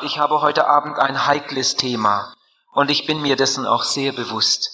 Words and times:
Ich 0.00 0.18
habe 0.18 0.40
heute 0.40 0.66
Abend 0.66 0.98
ein 0.98 1.26
heikles 1.26 1.76
Thema 1.76 2.34
und 2.72 2.90
ich 2.90 3.06
bin 3.06 3.20
mir 3.20 3.36
dessen 3.36 3.66
auch 3.66 3.82
sehr 3.82 4.12
bewusst. 4.12 4.70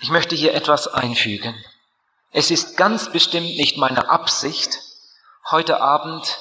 Ich 0.00 0.10
möchte 0.10 0.34
hier 0.34 0.54
etwas 0.54 0.88
einfügen. 0.88 1.54
Es 2.32 2.50
ist 2.50 2.76
ganz 2.76 3.12
bestimmt 3.12 3.46
nicht 3.56 3.76
meine 3.76 4.10
Absicht, 4.10 4.80
heute 5.50 5.80
Abend 5.80 6.38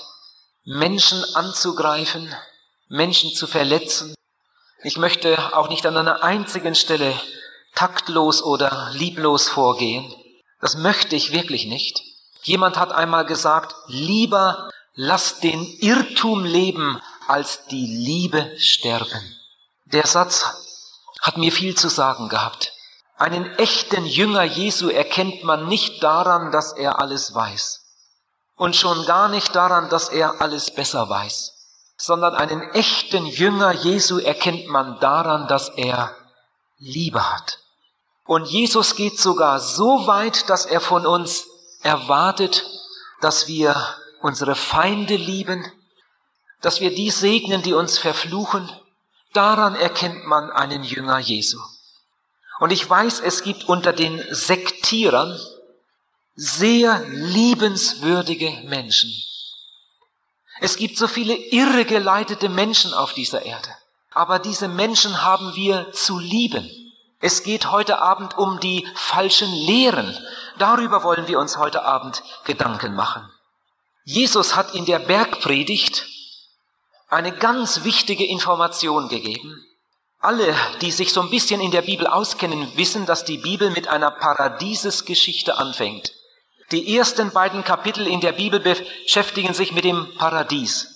Menschen 0.66 1.24
anzugreifen, 1.36 2.34
Menschen 2.88 3.32
zu 3.32 3.46
verletzen. 3.46 4.16
Ich 4.84 4.98
möchte 4.98 5.56
auch 5.56 5.70
nicht 5.70 5.86
an 5.86 5.96
einer 5.96 6.24
einzigen 6.24 6.74
Stelle 6.74 7.14
taktlos 7.76 8.42
oder 8.42 8.90
lieblos 8.92 9.48
vorgehen. 9.48 10.12
Das 10.62 10.76
möchte 10.76 11.16
ich 11.16 11.32
wirklich 11.32 11.68
nicht. 11.68 12.02
Jemand 12.42 12.78
hat 12.78 12.92
einmal 12.92 13.26
gesagt, 13.26 13.76
lieber 13.88 14.72
lass 14.96 15.40
den 15.40 15.64
Irrtum 15.80 16.44
leben, 16.44 17.00
als 17.30 17.66
die 17.68 17.86
Liebe 17.86 18.58
sterben. 18.58 19.36
Der 19.86 20.08
Satz 20.08 20.46
hat 21.22 21.38
mir 21.38 21.52
viel 21.52 21.76
zu 21.76 21.88
sagen 21.88 22.28
gehabt. 22.28 22.74
Einen 23.18 23.46
echten 23.58 24.06
Jünger 24.06 24.44
Jesu 24.44 24.90
erkennt 24.90 25.44
man 25.44 25.68
nicht 25.68 26.02
daran, 26.02 26.52
dass 26.52 26.74
er 26.74 27.00
alles 27.00 27.36
weiß. 27.36 27.82
Und 28.56 28.76
schon 28.76 29.06
gar 29.06 29.30
nicht 29.30 29.56
daran, 29.56 29.90
dass 29.90 30.10
er 30.10 30.42
alles 30.42 30.72
besser 30.72 31.10
weiß. 31.10 31.54
Sondern 31.98 32.34
einen 32.36 32.62
echten 32.72 33.26
Jünger 33.26 33.74
Jesu 33.74 34.20
erkennt 34.20 34.68
man 34.68 35.00
daran, 35.00 35.48
dass 35.48 35.70
er 35.70 36.16
Liebe 36.78 37.32
hat. 37.32 37.60
Und 38.26 38.46
Jesus 38.48 38.96
geht 38.96 39.20
sogar 39.20 39.60
so 39.60 40.08
weit, 40.08 40.50
dass 40.50 40.66
er 40.66 40.82
von 40.82 41.06
uns 41.06 41.46
erwartet, 41.84 42.66
dass 43.22 43.48
wir 43.48 43.76
unsere 44.22 44.56
Feinde 44.56 45.16
lieben, 45.16 45.70
dass 46.62 46.82
wir 46.82 46.94
die 46.94 47.10
segnen, 47.10 47.62
die 47.62 47.74
uns 47.74 47.98
verfluchen, 47.98 48.70
daran 49.34 49.76
erkennt 49.76 50.26
man 50.26 50.52
einen 50.52 50.84
Jünger 50.84 51.20
Jesu. 51.20 51.60
Und 52.60 52.72
ich 52.72 52.88
weiß, 52.88 53.22
es 53.22 53.44
gibt 53.44 53.70
unter 53.70 53.94
den 53.94 54.24
Sektierern 54.34 55.40
sehr 56.36 57.00
liebenswürdige 57.08 58.52
Menschen. 58.66 59.12
Es 60.62 60.76
gibt 60.76 60.98
so 60.98 61.08
viele 61.08 61.36
irregeleitete 61.36 62.50
Menschen 62.50 62.94
auf 62.94 63.14
dieser 63.14 63.44
Erde. 63.44 63.70
Aber 64.12 64.40
diese 64.40 64.68
Menschen 64.68 65.22
haben 65.24 65.56
wir 65.56 65.92
zu 65.94 66.20
lieben. 66.20 66.70
Es 67.22 67.44
geht 67.44 67.72
heute 67.72 68.02
Abend 68.02 68.38
um 68.38 68.60
die 68.60 68.88
falschen 68.96 69.52
Lehren. 69.52 70.18
Darüber 70.58 71.04
wollen 71.04 71.28
wir 71.28 71.40
uns 71.40 71.58
heute 71.58 71.86
Abend 71.86 72.24
Gedanken 72.46 72.96
machen. 72.96 73.30
Jesus 74.04 74.56
hat 74.56 74.74
in 74.74 74.86
der 74.86 75.00
Bergpredigt 75.00 76.06
eine 77.10 77.32
ganz 77.32 77.84
wichtige 77.84 78.26
Information 78.26 79.10
gegeben. 79.10 79.66
Alle, 80.20 80.56
die 80.82 80.92
sich 80.92 81.14
so 81.14 81.22
ein 81.22 81.30
bisschen 81.30 81.62
in 81.62 81.72
der 81.72 81.82
Bibel 81.82 82.06
auskennen, 82.06 82.72
wissen, 82.76 83.06
dass 83.06 83.26
die 83.26 83.38
Bibel 83.38 83.70
mit 83.72 83.88
einer 83.88 84.12
Paradiesesgeschichte 84.12 85.58
anfängt. 85.58 86.14
Die 86.72 86.96
ersten 86.98 87.32
beiden 87.32 87.64
Kapitel 87.64 88.06
in 88.06 88.20
der 88.20 88.34
Bibel 88.34 88.60
beschäftigen 88.60 89.54
sich 89.54 89.72
mit 89.72 89.86
dem 89.86 90.14
Paradies. 90.18 90.88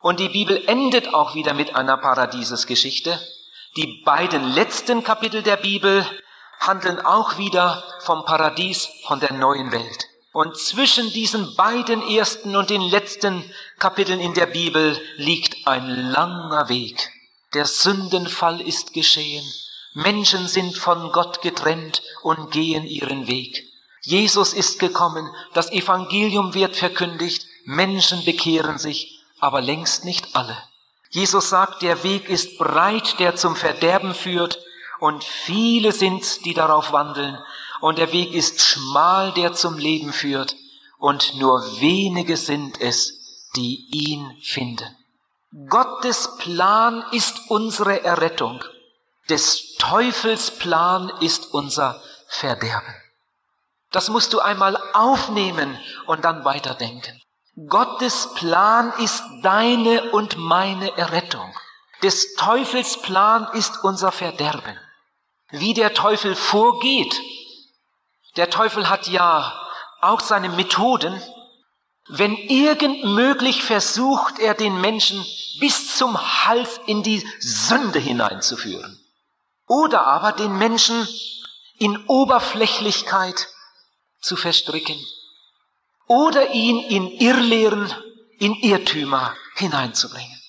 Und 0.00 0.18
die 0.18 0.28
Bibel 0.28 0.64
endet 0.66 1.14
auch 1.14 1.34
wieder 1.34 1.54
mit 1.54 1.76
einer 1.76 1.98
Paradiesesgeschichte. 1.98 3.20
Die 3.76 4.02
beiden 4.04 4.52
letzten 4.54 5.04
Kapitel 5.04 5.42
der 5.42 5.56
Bibel 5.56 6.04
handeln 6.58 7.00
auch 7.00 7.38
wieder 7.38 7.84
vom 8.00 8.24
Paradies, 8.24 8.88
von 9.06 9.20
der 9.20 9.32
neuen 9.32 9.70
Welt. 9.70 10.06
Und 10.32 10.56
zwischen 10.56 11.10
diesen 11.12 11.54
beiden 11.56 12.02
ersten 12.02 12.54
und 12.54 12.70
den 12.70 12.82
letzten 12.82 13.42
Kapiteln 13.78 14.20
in 14.20 14.34
der 14.34 14.46
Bibel 14.46 15.00
liegt 15.16 15.66
ein 15.66 15.88
langer 15.88 16.68
Weg. 16.68 17.10
Der 17.54 17.64
Sündenfall 17.64 18.60
ist 18.60 18.92
geschehen. 18.92 19.44
Menschen 19.94 20.46
sind 20.46 20.76
von 20.76 21.12
Gott 21.12 21.40
getrennt 21.40 22.02
und 22.22 22.50
gehen 22.50 22.84
ihren 22.84 23.26
Weg. 23.26 23.66
Jesus 24.02 24.52
ist 24.52 24.78
gekommen, 24.78 25.34
das 25.54 25.72
Evangelium 25.72 26.54
wird 26.54 26.76
verkündigt, 26.76 27.46
Menschen 27.64 28.24
bekehren 28.24 28.78
sich, 28.78 29.20
aber 29.40 29.60
längst 29.60 30.04
nicht 30.04 30.36
alle. 30.36 30.56
Jesus 31.10 31.48
sagt, 31.48 31.82
der 31.82 32.04
Weg 32.04 32.28
ist 32.28 32.58
breit, 32.58 33.18
der 33.18 33.34
zum 33.36 33.56
Verderben 33.56 34.14
führt, 34.14 34.58
und 35.00 35.24
viele 35.24 35.92
sind's, 35.92 36.40
die 36.40 36.54
darauf 36.54 36.92
wandeln, 36.92 37.38
und 37.80 37.98
der 37.98 38.12
Weg 38.12 38.34
ist 38.34 38.60
schmal, 38.60 39.32
der 39.32 39.52
zum 39.52 39.78
Leben 39.78 40.12
führt, 40.12 40.56
und 40.98 41.36
nur 41.36 41.60
wenige 41.80 42.36
sind 42.36 42.80
es, 42.80 43.50
die 43.56 43.88
ihn 43.90 44.36
finden. 44.42 44.96
Gottes 45.68 46.36
Plan 46.38 47.04
ist 47.12 47.48
unsere 47.48 48.04
Errettung, 48.04 48.62
des 49.28 49.76
Teufels 49.78 50.50
Plan 50.50 51.10
ist 51.20 51.54
unser 51.54 52.02
Verderben. 52.28 52.94
Das 53.90 54.10
musst 54.10 54.32
du 54.32 54.40
einmal 54.40 54.76
aufnehmen 54.92 55.78
und 56.06 56.24
dann 56.24 56.44
weiterdenken. 56.44 57.20
Gottes 57.68 58.34
Plan 58.34 58.92
ist 58.98 59.22
deine 59.42 60.10
und 60.12 60.36
meine 60.36 60.96
Errettung. 60.96 61.52
Des 62.02 62.34
Teufels 62.34 63.00
Plan 63.00 63.48
ist 63.54 63.82
unser 63.82 64.12
Verderben. 64.12 64.78
Wie 65.50 65.74
der 65.74 65.94
Teufel 65.94 66.36
vorgeht, 66.36 67.20
der 68.38 68.50
Teufel 68.50 68.88
hat 68.88 69.08
ja 69.08 69.52
auch 70.00 70.20
seine 70.20 70.48
Methoden. 70.48 71.20
Wenn 72.08 72.36
irgend 72.36 73.04
möglich 73.04 73.64
versucht 73.64 74.38
er 74.38 74.54
den 74.54 74.80
Menschen 74.80 75.26
bis 75.58 75.96
zum 75.96 76.16
Hals 76.46 76.80
in 76.86 77.02
die 77.02 77.28
Sünde 77.40 77.98
hineinzuführen. 77.98 78.98
Oder 79.66 80.06
aber 80.06 80.32
den 80.32 80.56
Menschen 80.56 81.06
in 81.78 82.06
Oberflächlichkeit 82.06 83.48
zu 84.20 84.36
verstricken. 84.36 85.04
Oder 86.06 86.52
ihn 86.52 86.78
in 86.78 87.08
Irrlehren, 87.08 87.92
in 88.38 88.54
Irrtümer 88.54 89.34
hineinzubringen. 89.56 90.40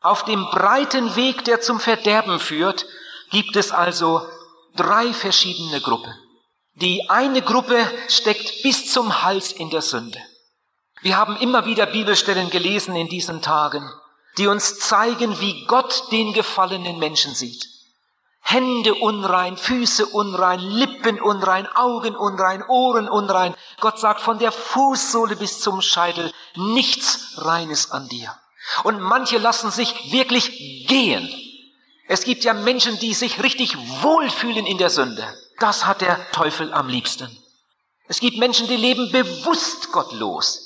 Auf 0.00 0.24
dem 0.24 0.46
breiten 0.46 1.16
Weg, 1.16 1.44
der 1.44 1.60
zum 1.60 1.80
Verderben 1.80 2.40
führt, 2.40 2.86
gibt 3.30 3.56
es 3.56 3.72
also 3.72 4.26
drei 4.74 5.12
verschiedene 5.12 5.80
Gruppen. 5.82 6.14
Die 6.76 7.08
eine 7.08 7.40
Gruppe 7.40 7.88
steckt 8.08 8.62
bis 8.64 8.92
zum 8.92 9.22
Hals 9.22 9.52
in 9.52 9.70
der 9.70 9.82
Sünde. 9.82 10.18
Wir 11.02 11.16
haben 11.16 11.36
immer 11.36 11.66
wieder 11.66 11.86
Bibelstellen 11.86 12.50
gelesen 12.50 12.96
in 12.96 13.08
diesen 13.08 13.42
Tagen, 13.42 13.88
die 14.38 14.48
uns 14.48 14.80
zeigen, 14.80 15.38
wie 15.38 15.66
Gott 15.66 16.10
den 16.10 16.32
gefallenen 16.32 16.98
Menschen 16.98 17.32
sieht. 17.32 17.64
Hände 18.40 18.94
unrein, 18.94 19.56
Füße 19.56 20.04
unrein, 20.06 20.58
Lippen 20.58 21.20
unrein, 21.20 21.68
Augen 21.76 22.16
unrein, 22.16 22.64
Ohren 22.66 23.08
unrein. 23.08 23.54
Gott 23.80 24.00
sagt 24.00 24.20
von 24.20 24.40
der 24.40 24.50
Fußsohle 24.50 25.36
bis 25.36 25.60
zum 25.60 25.80
Scheitel 25.80 26.32
nichts 26.56 27.34
Reines 27.36 27.92
an 27.92 28.08
dir. 28.08 28.34
Und 28.82 29.00
manche 29.00 29.38
lassen 29.38 29.70
sich 29.70 30.12
wirklich 30.12 30.86
gehen. 30.88 31.32
Es 32.08 32.24
gibt 32.24 32.42
ja 32.42 32.52
Menschen, 32.52 32.98
die 32.98 33.14
sich 33.14 33.42
richtig 33.42 33.76
wohlfühlen 34.02 34.66
in 34.66 34.78
der 34.78 34.90
Sünde. 34.90 35.24
Das 35.58 35.86
hat 35.86 36.00
der 36.00 36.30
Teufel 36.32 36.72
am 36.72 36.88
liebsten. 36.88 37.36
Es 38.06 38.20
gibt 38.20 38.38
Menschen, 38.38 38.66
die 38.68 38.76
leben 38.76 39.10
bewusst 39.12 39.92
gottlos. 39.92 40.60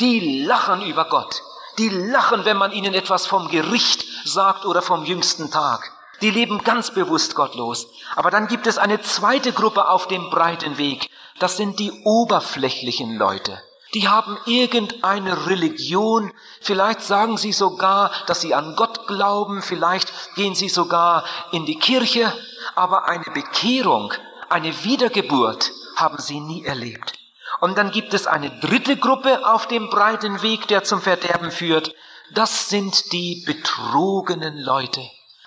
Die 0.00 0.44
lachen 0.44 0.82
über 0.82 1.04
Gott. 1.04 1.42
Die 1.78 1.88
lachen, 1.88 2.44
wenn 2.44 2.56
man 2.56 2.72
ihnen 2.72 2.94
etwas 2.94 3.26
vom 3.26 3.48
Gericht 3.48 4.04
sagt 4.24 4.64
oder 4.64 4.82
vom 4.82 5.04
jüngsten 5.04 5.50
Tag. 5.50 5.92
Die 6.20 6.30
leben 6.30 6.62
ganz 6.64 6.90
bewusst 6.90 7.34
gottlos. 7.34 7.86
Aber 8.16 8.30
dann 8.30 8.48
gibt 8.48 8.66
es 8.66 8.76
eine 8.76 9.00
zweite 9.00 9.52
Gruppe 9.52 9.88
auf 9.88 10.08
dem 10.08 10.30
breiten 10.30 10.78
Weg. 10.78 11.08
Das 11.38 11.56
sind 11.56 11.78
die 11.78 11.92
oberflächlichen 12.04 13.16
Leute. 13.16 13.62
Die 13.94 14.08
haben 14.08 14.38
irgendeine 14.46 15.46
Religion. 15.46 16.32
Vielleicht 16.60 17.02
sagen 17.02 17.38
sie 17.38 17.52
sogar, 17.52 18.10
dass 18.26 18.40
sie 18.40 18.54
an 18.54 18.76
Gott 18.76 19.06
glauben. 19.06 19.62
Vielleicht 19.62 20.12
gehen 20.36 20.54
sie 20.54 20.68
sogar 20.68 21.24
in 21.52 21.66
die 21.66 21.78
Kirche. 21.78 22.32
Aber 22.74 23.08
eine 23.08 23.24
Bekehrung, 23.24 24.12
eine 24.50 24.84
Wiedergeburt 24.84 25.72
haben 25.96 26.18
sie 26.18 26.40
nie 26.40 26.64
erlebt. 26.64 27.14
Und 27.60 27.78
dann 27.78 27.90
gibt 27.90 28.14
es 28.14 28.26
eine 28.26 28.50
dritte 28.60 28.96
Gruppe 28.96 29.46
auf 29.46 29.66
dem 29.66 29.90
breiten 29.90 30.42
Weg, 30.42 30.68
der 30.68 30.82
zum 30.82 31.00
Verderben 31.00 31.50
führt. 31.50 31.94
Das 32.32 32.68
sind 32.68 33.12
die 33.12 33.44
betrogenen 33.46 34.58
Leute. 34.58 35.02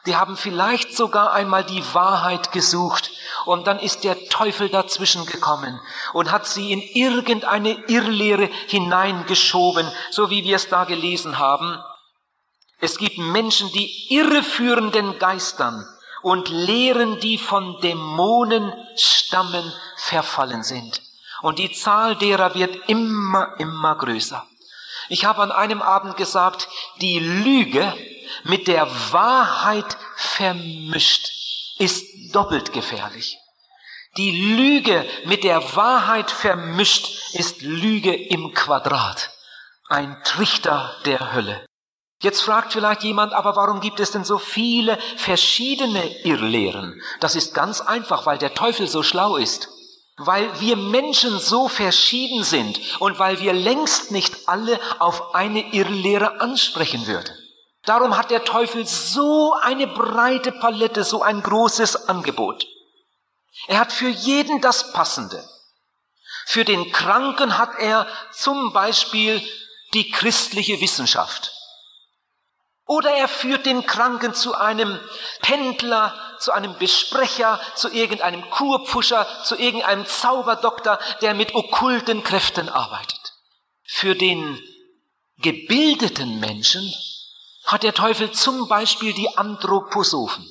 Die 0.06 0.16
haben 0.18 0.36
vielleicht 0.36 0.96
sogar 0.96 1.32
einmal 1.32 1.64
die 1.64 1.84
Wahrheit 1.94 2.52
gesucht 2.52 3.12
und 3.46 3.68
dann 3.68 3.80
ist 3.80 4.04
der 4.04 4.28
Teufel 4.28 4.68
dazwischen 4.68 5.26
gekommen 5.26 5.80
und 6.12 6.30
hat 6.30 6.46
sie 6.46 6.74
in 6.74 6.82
irgendeine 6.82 7.72
Irrlehre 7.88 8.50
hineingeschoben, 8.68 9.90
so 10.12 10.30
wie 10.30 10.44
wir 10.44 10.58
es 10.58 10.68
da 10.68 10.84
gelesen 10.84 11.40
haben. 11.40 11.82
Es 12.80 12.98
gibt 12.98 13.18
Menschen, 13.18 13.72
die 13.72 14.14
irreführenden 14.14 15.20
Geistern 15.20 15.88
und 16.24 16.50
Lehren, 16.50 17.20
die 17.20 17.38
von 17.38 17.80
Dämonen 17.82 18.74
stammen, 18.96 19.72
verfallen 19.98 20.64
sind. 20.64 21.02
Und 21.42 21.60
die 21.60 21.72
Zahl 21.72 22.16
derer 22.16 22.56
wird 22.56 22.90
immer, 22.90 23.56
immer 23.60 23.96
größer. 23.96 24.48
Ich 25.10 25.26
habe 25.26 25.42
an 25.42 25.52
einem 25.52 25.82
Abend 25.82 26.18
gesagt, 26.18 26.70
die 27.02 27.20
Lüge 27.20 27.94
mit 28.46 28.68
der 28.68 28.88
Wahrheit 29.12 29.98
vermischt, 30.16 31.30
ist 31.78 32.06
doppelt 32.34 32.72
gefährlich. 32.72 33.38
Die 34.16 34.56
Lüge 34.56 35.06
mit 35.26 35.44
der 35.44 35.76
Wahrheit 35.76 36.32
vermischt 36.32 37.34
ist 37.34 37.62
Lüge 37.62 38.16
im 38.16 38.54
Quadrat. 38.54 39.32
Ein 39.90 40.24
Trichter 40.24 40.96
der 41.06 41.34
Hölle. 41.34 41.66
Jetzt 42.24 42.42
fragt 42.42 42.72
vielleicht 42.72 43.04
jemand, 43.04 43.34
aber 43.34 43.58
warum 43.58 43.82
gibt 43.82 44.00
es 44.00 44.12
denn 44.12 44.24
so 44.24 44.38
viele 44.38 44.98
verschiedene 45.18 46.24
Irrlehren? 46.24 47.02
Das 47.20 47.36
ist 47.36 47.54
ganz 47.54 47.82
einfach, 47.82 48.26
weil 48.26 48.38
der 48.38 48.54
Teufel 48.54 48.88
so 48.88 49.04
schlau 49.04 49.36
ist. 49.36 49.68
Weil 50.16 50.50
wir 50.62 50.78
Menschen 50.78 51.38
so 51.38 51.68
verschieden 51.68 52.46
sind 52.46 52.80
und 53.02 53.20
weil 53.20 53.42
wir 53.42 53.52
längst 53.52 54.12
nicht 54.12 54.48
alle 54.48 54.80
auf 55.00 55.36
eine 55.36 55.74
Irrlehre 55.74 56.40
ansprechen 56.40 57.08
würden. 57.08 57.36
Darum 57.84 58.16
hat 58.16 58.32
der 58.32 58.46
Teufel 58.46 58.88
so 58.88 59.54
eine 59.62 59.88
breite 59.88 60.54
Palette, 60.54 61.04
so 61.04 61.24
ein 61.24 61.44
großes 61.44 62.08
Angebot. 62.08 62.66
Er 63.68 63.80
hat 63.80 63.92
für 63.92 64.08
jeden 64.08 64.62
das 64.62 64.94
Passende. 64.94 65.44
Für 66.46 66.64
den 66.64 66.90
Kranken 66.94 67.58
hat 67.58 67.78
er 67.80 68.08
zum 68.32 68.72
Beispiel 68.72 69.46
die 69.94 70.10
christliche 70.10 70.80
Wissenschaft. 70.80 71.52
Oder 72.86 73.12
er 73.12 73.28
führt 73.28 73.66
den 73.66 73.86
Kranken 73.86 74.34
zu 74.34 74.56
einem 74.56 75.00
Pendler, 75.42 76.14
zu 76.40 76.52
einem 76.52 76.78
Besprecher, 76.78 77.60
zu 77.76 77.90
irgendeinem 77.90 78.50
Kurpfuscher, 78.50 79.26
zu 79.46 79.58
irgendeinem 79.58 80.06
Zauberdoktor, 80.06 81.00
der 81.22 81.34
mit 81.34 81.56
okkulten 81.56 82.24
Kräften 82.24 82.68
arbeitet. 82.68 83.34
Für 83.86 84.16
den 84.16 84.62
gebildeten 85.38 86.40
Menschen 86.40 86.94
hat 87.66 87.84
der 87.84 87.94
Teufel 87.94 88.32
zum 88.32 88.68
Beispiel 88.68 89.14
die 89.14 89.38
Anthroposophen. 89.38 90.46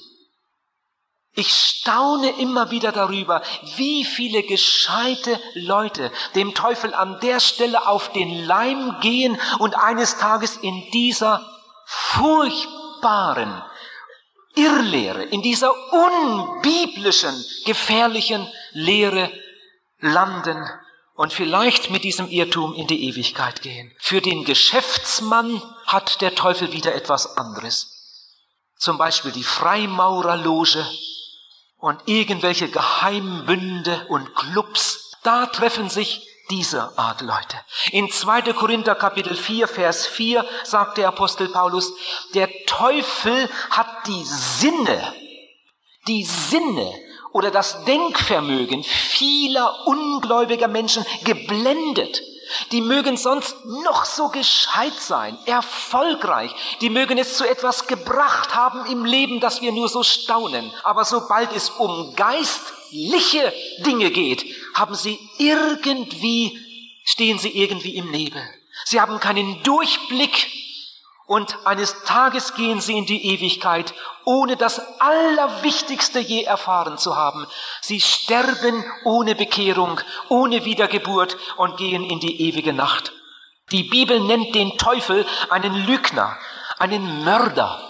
Ich 1.35 1.51
staune 1.51 2.31
immer 2.41 2.71
wieder 2.71 2.93
darüber, 2.93 3.43
wie 3.77 4.05
viele 4.05 4.43
gescheite 4.43 5.41
Leute 5.55 6.13
dem 6.35 6.55
Teufel 6.55 6.93
an 6.93 7.21
der 7.21 7.41
Stelle 7.41 7.87
auf 7.87 8.13
den 8.13 8.45
Leim 8.47 9.01
gehen 9.01 9.41
und 9.59 9.75
eines 9.75 10.19
Tages 10.19 10.59
in 10.59 10.91
dieser 10.93 11.52
furchtbaren 11.87 13.63
Irrlehre, 14.55 15.25
in 15.25 15.43
dieser 15.43 15.73
unbiblischen, 15.93 17.35
gefährlichen 17.65 18.47
Lehre 18.73 19.33
landen 20.01 20.69
und 21.15 21.33
vielleicht 21.33 21.91
mit 21.91 22.05
diesem 22.05 22.29
Irrtum 22.29 22.75
in 22.75 22.87
die 22.87 23.09
Ewigkeit 23.09 23.63
gehen. 23.63 23.95
Für 23.99 24.21
den 24.21 24.45
Geschäftsmann 24.45 25.63
hat 25.87 26.21
der 26.21 26.35
Teufel 26.35 26.73
wieder 26.73 26.95
etwas 26.95 27.37
anderes. 27.37 27.89
Zum 28.77 28.99
Beispiel 28.99 29.33
die 29.33 29.45
Freimaurerloge 29.45 30.87
und 31.79 32.01
irgendwelche 32.07 32.69
Geheimbünde 32.69 34.07
und 34.09 34.35
Clubs. 34.35 35.13
Da 35.23 35.47
treffen 35.47 35.89
sich 35.89 36.27
dieser 36.53 36.93
Art 36.99 37.23
Leute. 37.23 37.57
In 37.93 38.11
2. 38.11 38.53
Korinther 38.53 38.95
Kapitel 38.95 39.35
4, 39.35 39.67
Vers 39.67 40.07
4 40.07 40.45
sagt 40.65 40.99
der 40.99 41.09
Apostel 41.09 41.49
Paulus, 41.49 41.95
der 42.35 42.47
Teufel 42.67 43.49
hat 43.71 44.07
die 44.07 44.23
Sinne, 44.25 45.15
die 46.07 46.25
Sinne 46.25 46.93
oder 47.33 47.51
das 47.51 47.87
Denkvermögen 47.87 48.83
vieler 48.85 49.87
ungläubiger 49.87 50.69
Menschen 50.69 51.07
geblendet. 51.25 52.21
Die 52.71 52.83
mögen 52.83 53.17
sonst 53.17 53.57
noch 53.65 54.05
so 54.05 54.29
gescheit 54.29 54.93
sein, 54.99 55.39
erfolgreich. 55.47 56.55
Die 56.83 56.91
mögen 56.91 57.17
es 57.17 57.39
zu 57.39 57.49
etwas 57.49 57.87
gebracht 57.87 58.55
haben 58.55 58.85
im 58.93 59.07
Leben, 59.07 59.41
dass 59.41 59.63
wir 59.63 59.73
nur 59.73 59.89
so 59.89 60.03
staunen. 60.03 60.71
Aber 60.83 61.07
sobald 61.07 61.57
es 61.57 61.71
um 61.71 62.15
Geist 62.15 62.75
geistliche 62.93 63.53
Dinge 63.79 64.11
geht, 64.11 64.45
haben 64.75 64.95
sie 64.95 65.19
irgendwie, 65.39 66.59
stehen 67.05 67.39
sie 67.39 67.51
irgendwie 67.51 67.97
im 67.97 68.11
Nebel. 68.11 68.43
Sie 68.85 69.01
haben 69.01 69.19
keinen 69.21 69.63
Durchblick 69.63 70.49
und 71.27 71.67
eines 71.67 72.05
Tages 72.05 72.55
gehen 72.55 72.81
sie 72.81 72.99
in 72.99 73.07
die 73.07 73.33
Ewigkeit, 73.33 73.95
ohne 74.25 74.57
das 74.57 74.81
Allerwichtigste 75.01 76.21
je 76.21 76.43
erfahren 76.43 76.99
zu 76.99 77.17
haben. 77.17 77.47
Sie 77.81 78.01
sterben 78.01 78.85
ohne 79.05 79.35
Bekehrung, 79.35 80.01
ohne 80.29 80.65
Wiedergeburt 80.65 81.37
und 81.57 81.77
gehen 81.77 82.05
in 82.05 82.21
die 82.21 82.43
ewige 82.43 82.73
Nacht. 82.73 83.13
Die 83.71 83.85
Bibel 83.85 84.21
nennt 84.21 84.55
den 84.55 84.77
Teufel 84.77 85.27
einen 85.49 85.87
Lügner, 85.87 86.37
einen 86.79 87.25
Mörder. 87.25 87.81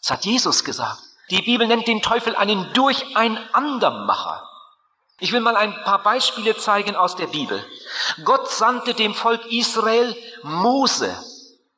Das 0.00 0.12
hat 0.12 0.24
Jesus 0.24 0.62
gesagt. 0.62 1.03
Die 1.30 1.42
Bibel 1.42 1.66
nennt 1.66 1.88
den 1.88 2.02
Teufel 2.02 2.36
einen 2.36 2.72
Durcheinandermacher. 2.74 4.48
Ich 5.20 5.32
will 5.32 5.40
mal 5.40 5.56
ein 5.56 5.74
paar 5.84 6.02
Beispiele 6.02 6.56
zeigen 6.56 6.96
aus 6.96 7.16
der 7.16 7.28
Bibel. 7.28 7.64
Gott 8.24 8.50
sandte 8.50 8.94
dem 8.94 9.14
Volk 9.14 9.46
Israel 9.46 10.14
Mose, 10.42 11.16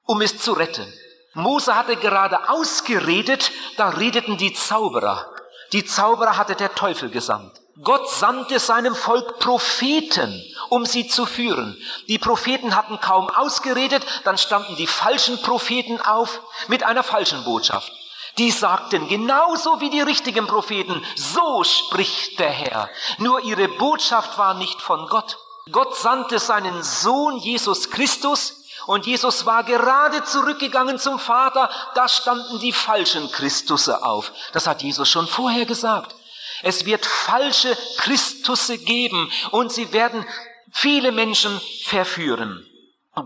um 0.04 0.20
es 0.20 0.38
zu 0.38 0.52
retten. 0.52 0.93
Mose 1.34 1.76
hatte 1.76 1.96
gerade 1.96 2.48
ausgeredet, 2.48 3.52
da 3.76 3.90
redeten 3.90 4.37
die 4.37 4.54
Zauberer. 4.54 5.31
Die 5.72 5.84
Zauberer 5.84 6.38
hatte 6.38 6.54
der 6.54 6.75
Teufel 6.75 7.10
gesandt. 7.10 7.60
Gott 7.82 8.08
sandte 8.08 8.58
seinem 8.58 8.94
Volk 8.94 9.38
Propheten, 9.38 10.43
um 10.70 10.87
sie 10.87 11.08
zu 11.08 11.26
führen. 11.26 11.76
Die 12.08 12.19
Propheten 12.19 12.75
hatten 12.75 12.98
kaum 13.00 13.28
ausgeredet, 13.28 14.04
dann 14.25 14.38
standen 14.38 14.76
die 14.76 14.87
falschen 14.87 15.40
Propheten 15.43 16.00
auf 16.00 16.40
mit 16.69 16.84
einer 16.84 17.02
falschen 17.02 17.44
Botschaft. 17.44 17.93
Die 18.38 18.50
sagten 18.50 19.09
genauso 19.09 19.81
wie 19.81 19.88
die 19.88 20.03
richtigen 20.03 20.47
Propheten, 20.47 21.03
so 21.15 21.65
spricht 21.65 22.38
der 22.38 22.50
Herr. 22.50 22.91
Nur 23.19 23.41
ihre 23.41 23.69
Botschaft 23.69 24.37
war 24.37 24.55
nicht 24.55 24.83
von 24.83 25.06
Gott. 25.09 25.38
Gott 25.73 25.97
sandte 25.97 26.38
seinen 26.38 26.83
Sohn 26.83 27.38
Jesus 27.38 27.91
Christus 27.91 28.62
und 28.87 29.06
Jesus 29.06 29.47
war 29.47 29.65
gerade 29.65 30.23
zurückgegangen 30.25 30.99
zum 30.99 31.19
Vater. 31.19 31.71
Da 31.94 32.09
standen 32.09 32.61
die 32.61 32.73
falschen 32.73 33.31
Christusse 33.33 34.05
auf. 34.05 34.33
Das 34.53 34.67
hat 34.67 34.82
Jesus 34.82 35.09
schon 35.09 35.27
vorher 35.27 35.65
gesagt. 35.65 36.15
Es 36.62 36.85
wird 36.85 37.05
falsche 37.05 37.77
Christusse 37.97 38.79
geben 38.79 39.31
und 39.50 39.73
sie 39.73 39.93
werden 39.93 40.27
viele 40.71 41.11
Menschen 41.11 41.61
verführen. 41.85 42.67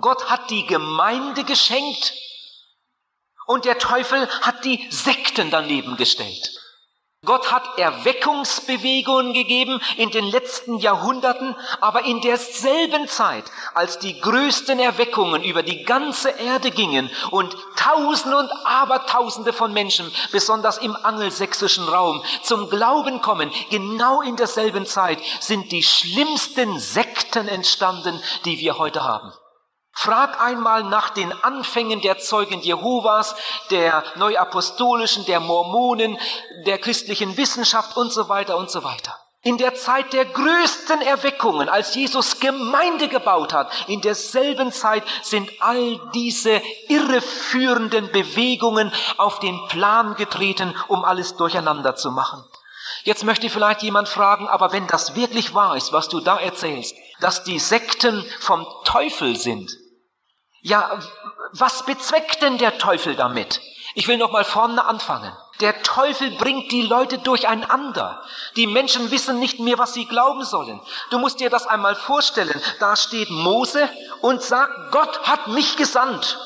Gott 0.01 0.31
hat 0.31 0.51
die 0.51 0.67
Gemeinde 0.67 1.45
geschenkt 1.45 2.15
und 3.51 3.65
der 3.65 3.79
Teufel 3.79 4.29
hat 4.43 4.65
die 4.65 4.87
Sekten 4.91 5.51
daneben 5.51 5.97
gestellt. 5.97 6.51
Gott 7.27 7.51
hat 7.51 7.79
Erweckungsbewegungen 7.79 9.35
gegeben 9.35 9.81
in 9.97 10.11
den 10.11 10.25
letzten 10.25 10.79
Jahrhunderten, 10.79 11.57
aber 11.81 12.05
in 12.05 12.21
derselben 12.21 13.09
Zeit, 13.09 13.45
als 13.75 13.99
die 13.99 14.21
größten 14.21 14.79
Erweckungen 14.79 15.43
über 15.43 15.65
die 15.65 15.83
ganze 15.83 16.31
Erde 16.31 16.71
gingen 16.71 17.11
und 17.33 17.57
Tausende 17.75 18.39
und 18.39 18.51
Abertausende 18.65 19.53
von 19.53 19.73
Menschen, 19.73 20.11
besonders 20.31 20.79
im 20.79 20.95
angelsächsischen 20.95 21.89
Raum, 21.89 22.23
zum 22.45 22.71
Glauben 22.71 23.21
kommen, 23.21 23.51
genau 23.69 24.23
in 24.23 24.37
derselben 24.37 24.87
Zeit 24.87 25.19
sind 25.41 25.73
die 25.73 25.83
schlimmsten 25.83 26.79
Sekten 26.79 27.49
entstanden, 27.49 28.23
die 28.45 28.61
wir 28.61 28.79
heute 28.79 29.03
haben. 29.03 29.33
Frag 29.93 30.41
einmal 30.41 30.85
nach 30.85 31.11
den 31.11 31.33
Anfängen 31.43 32.01
der 32.01 32.19
Zeugen 32.19 32.61
Jehovas, 32.61 33.35
der 33.71 34.03
Neuapostolischen, 34.17 35.27
der 35.27 35.41
Mormonen, 35.41 36.19
der 36.65 36.79
christlichen 36.79 37.37
Wissenschaft 37.37 37.97
und 37.97 38.13
so 38.13 38.29
weiter 38.29 38.57
und 38.57 38.71
so 38.71 38.83
weiter. 38.85 39.19
In 39.43 39.57
der 39.57 39.75
Zeit 39.75 40.13
der 40.13 40.27
größten 40.27 41.01
Erweckungen, 41.01 41.71
als 41.71 41.95
Jesus 41.95 42.41
Gemeinde 42.41 43.09
gebaut 43.09 43.55
hat, 43.55 43.73
in 43.89 44.03
derselben 44.03 44.71
Zeit 44.71 45.03
sind 45.23 45.51
all 45.61 45.99
diese 46.13 46.61
irreführenden 46.89 48.13
Bewegungen 48.13 48.93
auf 49.17 49.39
den 49.41 49.59
Plan 49.69 50.15
getreten, 50.17 50.77
um 50.89 51.07
alles 51.07 51.37
durcheinander 51.37 51.97
zu 51.97 52.11
machen. 52.11 52.45
Jetzt 53.05 53.25
möchte 53.25 53.49
vielleicht 53.49 53.83
jemand 53.83 54.11
fragen, 54.11 54.47
aber 54.47 54.73
wenn 54.73 54.87
das 54.87 55.17
wirklich 55.17 55.55
wahr 55.55 55.75
ist, 55.75 55.93
was 55.93 56.09
du 56.09 56.21
da 56.21 56.39
erzählst, 56.39 56.95
dass 57.21 57.43
die 57.43 57.59
Sekten 57.59 58.25
vom 58.41 58.67
Teufel 58.85 59.37
sind, 59.37 59.71
ja, 60.63 60.99
was 61.53 61.85
bezweckt 61.85 62.43
denn 62.43 62.59
der 62.59 62.79
Teufel 62.79 63.17
damit? 63.17 63.61
Ich 63.95 64.07
will 64.09 64.19
noch 64.19 64.31
mal 64.31 64.45
vorne 64.45 64.85
anfangen. 64.85 65.33
Der 65.61 65.83
Teufel 65.83 66.31
bringt 66.33 66.71
die 66.73 66.83
Leute 66.83 67.19
durcheinander. 67.19 68.23
Die 68.57 68.67
Menschen 68.67 69.11
wissen 69.11 69.39
nicht 69.39 69.61
mehr, 69.61 69.79
was 69.79 69.93
sie 69.95 70.07
glauben 70.07 70.45
sollen. 70.45 70.81
Du 71.11 71.19
musst 71.19 71.41
dir 71.41 71.51
das 71.51 71.67
einmal 71.67 71.95
vorstellen. 71.95 72.61
Da 72.79 72.97
steht 72.97 73.31
Mose 73.31 73.89
und 74.23 74.43
sagt, 74.43 74.93
Gott 74.93 75.23
hat 75.25 75.49
mich 75.49 75.77
gesandt. 75.77 76.39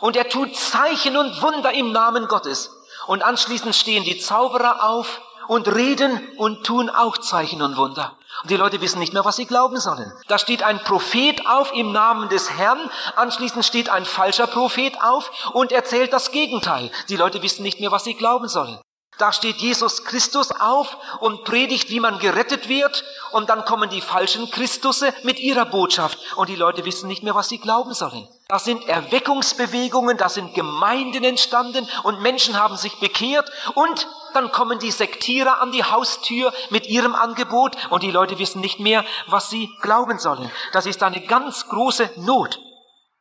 Und 0.00 0.16
er 0.16 0.28
tut 0.28 0.56
Zeichen 0.56 1.16
und 1.16 1.42
Wunder 1.42 1.72
im 1.72 1.92
Namen 1.92 2.28
Gottes. 2.28 2.70
Und 3.06 3.22
anschließend 3.22 3.74
stehen 3.74 4.04
die 4.04 4.18
Zauberer 4.18 4.88
auf 4.88 5.20
und 5.48 5.66
reden 5.66 6.28
und 6.36 6.64
tun 6.64 6.90
auch 6.90 7.18
Zeichen 7.18 7.62
und 7.62 7.76
Wunder. 7.76 8.16
Und 8.42 8.50
die 8.50 8.56
Leute 8.56 8.80
wissen 8.80 8.98
nicht 8.98 9.12
mehr, 9.12 9.24
was 9.24 9.36
sie 9.36 9.46
glauben 9.46 9.78
sollen. 9.78 10.12
Da 10.28 10.38
steht 10.38 10.62
ein 10.62 10.82
Prophet 10.82 11.46
auf 11.46 11.72
im 11.74 11.92
Namen 11.92 12.28
des 12.28 12.50
Herrn, 12.50 12.90
anschließend 13.16 13.64
steht 13.64 13.88
ein 13.88 14.04
falscher 14.04 14.46
Prophet 14.46 15.02
auf 15.02 15.30
und 15.52 15.72
erzählt 15.72 16.12
das 16.12 16.30
Gegenteil. 16.30 16.90
Die 17.08 17.16
Leute 17.16 17.42
wissen 17.42 17.62
nicht 17.62 17.80
mehr, 17.80 17.92
was 17.92 18.04
sie 18.04 18.14
glauben 18.14 18.48
sollen. 18.48 18.78
Da 19.20 19.34
steht 19.34 19.58
Jesus 19.58 20.04
Christus 20.04 20.50
auf 20.50 20.96
und 21.20 21.44
predigt, 21.44 21.90
wie 21.90 22.00
man 22.00 22.18
gerettet 22.20 22.70
wird. 22.70 23.04
Und 23.32 23.50
dann 23.50 23.66
kommen 23.66 23.90
die 23.90 24.00
falschen 24.00 24.50
Christusse 24.50 25.12
mit 25.24 25.38
ihrer 25.38 25.66
Botschaft. 25.66 26.18
Und 26.36 26.48
die 26.48 26.56
Leute 26.56 26.86
wissen 26.86 27.06
nicht 27.06 27.22
mehr, 27.22 27.34
was 27.34 27.50
sie 27.50 27.58
glauben 27.58 27.92
sollen. 27.92 28.26
Da 28.48 28.58
sind 28.58 28.88
Erweckungsbewegungen, 28.88 30.16
da 30.16 30.30
sind 30.30 30.54
Gemeinden 30.54 31.22
entstanden 31.22 31.86
und 32.02 32.22
Menschen 32.22 32.58
haben 32.58 32.78
sich 32.78 32.98
bekehrt. 32.98 33.50
Und 33.74 34.08
dann 34.34 34.52
kommen 34.52 34.78
die 34.78 34.90
Sektierer 34.90 35.60
an 35.60 35.72
die 35.72 35.84
Haustür 35.84 36.52
mit 36.70 36.86
ihrem 36.86 37.14
Angebot 37.14 37.76
und 37.90 38.02
die 38.02 38.10
Leute 38.10 38.38
wissen 38.38 38.60
nicht 38.60 38.80
mehr, 38.80 39.04
was 39.26 39.50
sie 39.50 39.70
glauben 39.82 40.18
sollen. 40.18 40.50
Das 40.72 40.86
ist 40.86 41.02
eine 41.02 41.20
ganz 41.20 41.68
große 41.68 42.10
Not. 42.16 42.60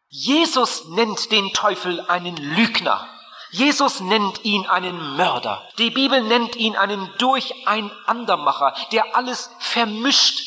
Jesus 0.10 0.86
nennt 0.90 1.32
den 1.32 1.54
Teufel 1.54 2.02
einen 2.08 2.36
Lügner. 2.36 3.08
Jesus 3.52 4.00
nennt 4.00 4.44
ihn 4.46 4.68
einen 4.68 5.18
Mörder. 5.18 5.68
Die 5.78 5.90
Bibel 5.90 6.22
nennt 6.22 6.56
ihn 6.56 6.76
einen 6.76 7.12
Durcheinandermacher, 7.18 8.76
der 8.92 9.16
alles 9.16 9.50
vermischt. 9.60 10.42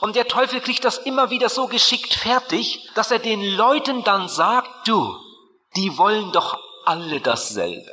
Und 0.00 0.16
der 0.16 0.28
Teufel 0.28 0.60
kriegt 0.60 0.84
das 0.84 0.98
immer 0.98 1.30
wieder 1.30 1.48
so 1.48 1.66
geschickt 1.66 2.14
fertig, 2.14 2.88
dass 2.94 3.10
er 3.10 3.18
den 3.18 3.42
Leuten 3.56 4.02
dann 4.04 4.28
sagt, 4.28 4.88
du, 4.88 5.16
die 5.76 5.98
wollen 5.98 6.32
doch 6.32 6.58
alle 6.84 7.20
dasselbe. 7.20 7.90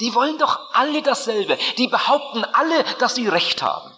Die 0.00 0.14
wollen 0.14 0.38
doch 0.38 0.58
alle 0.74 1.02
dasselbe. 1.02 1.58
Die 1.78 1.88
behaupten 1.88 2.44
alle, 2.44 2.84
dass 2.98 3.14
sie 3.14 3.28
Recht 3.28 3.62
haben. 3.62 3.90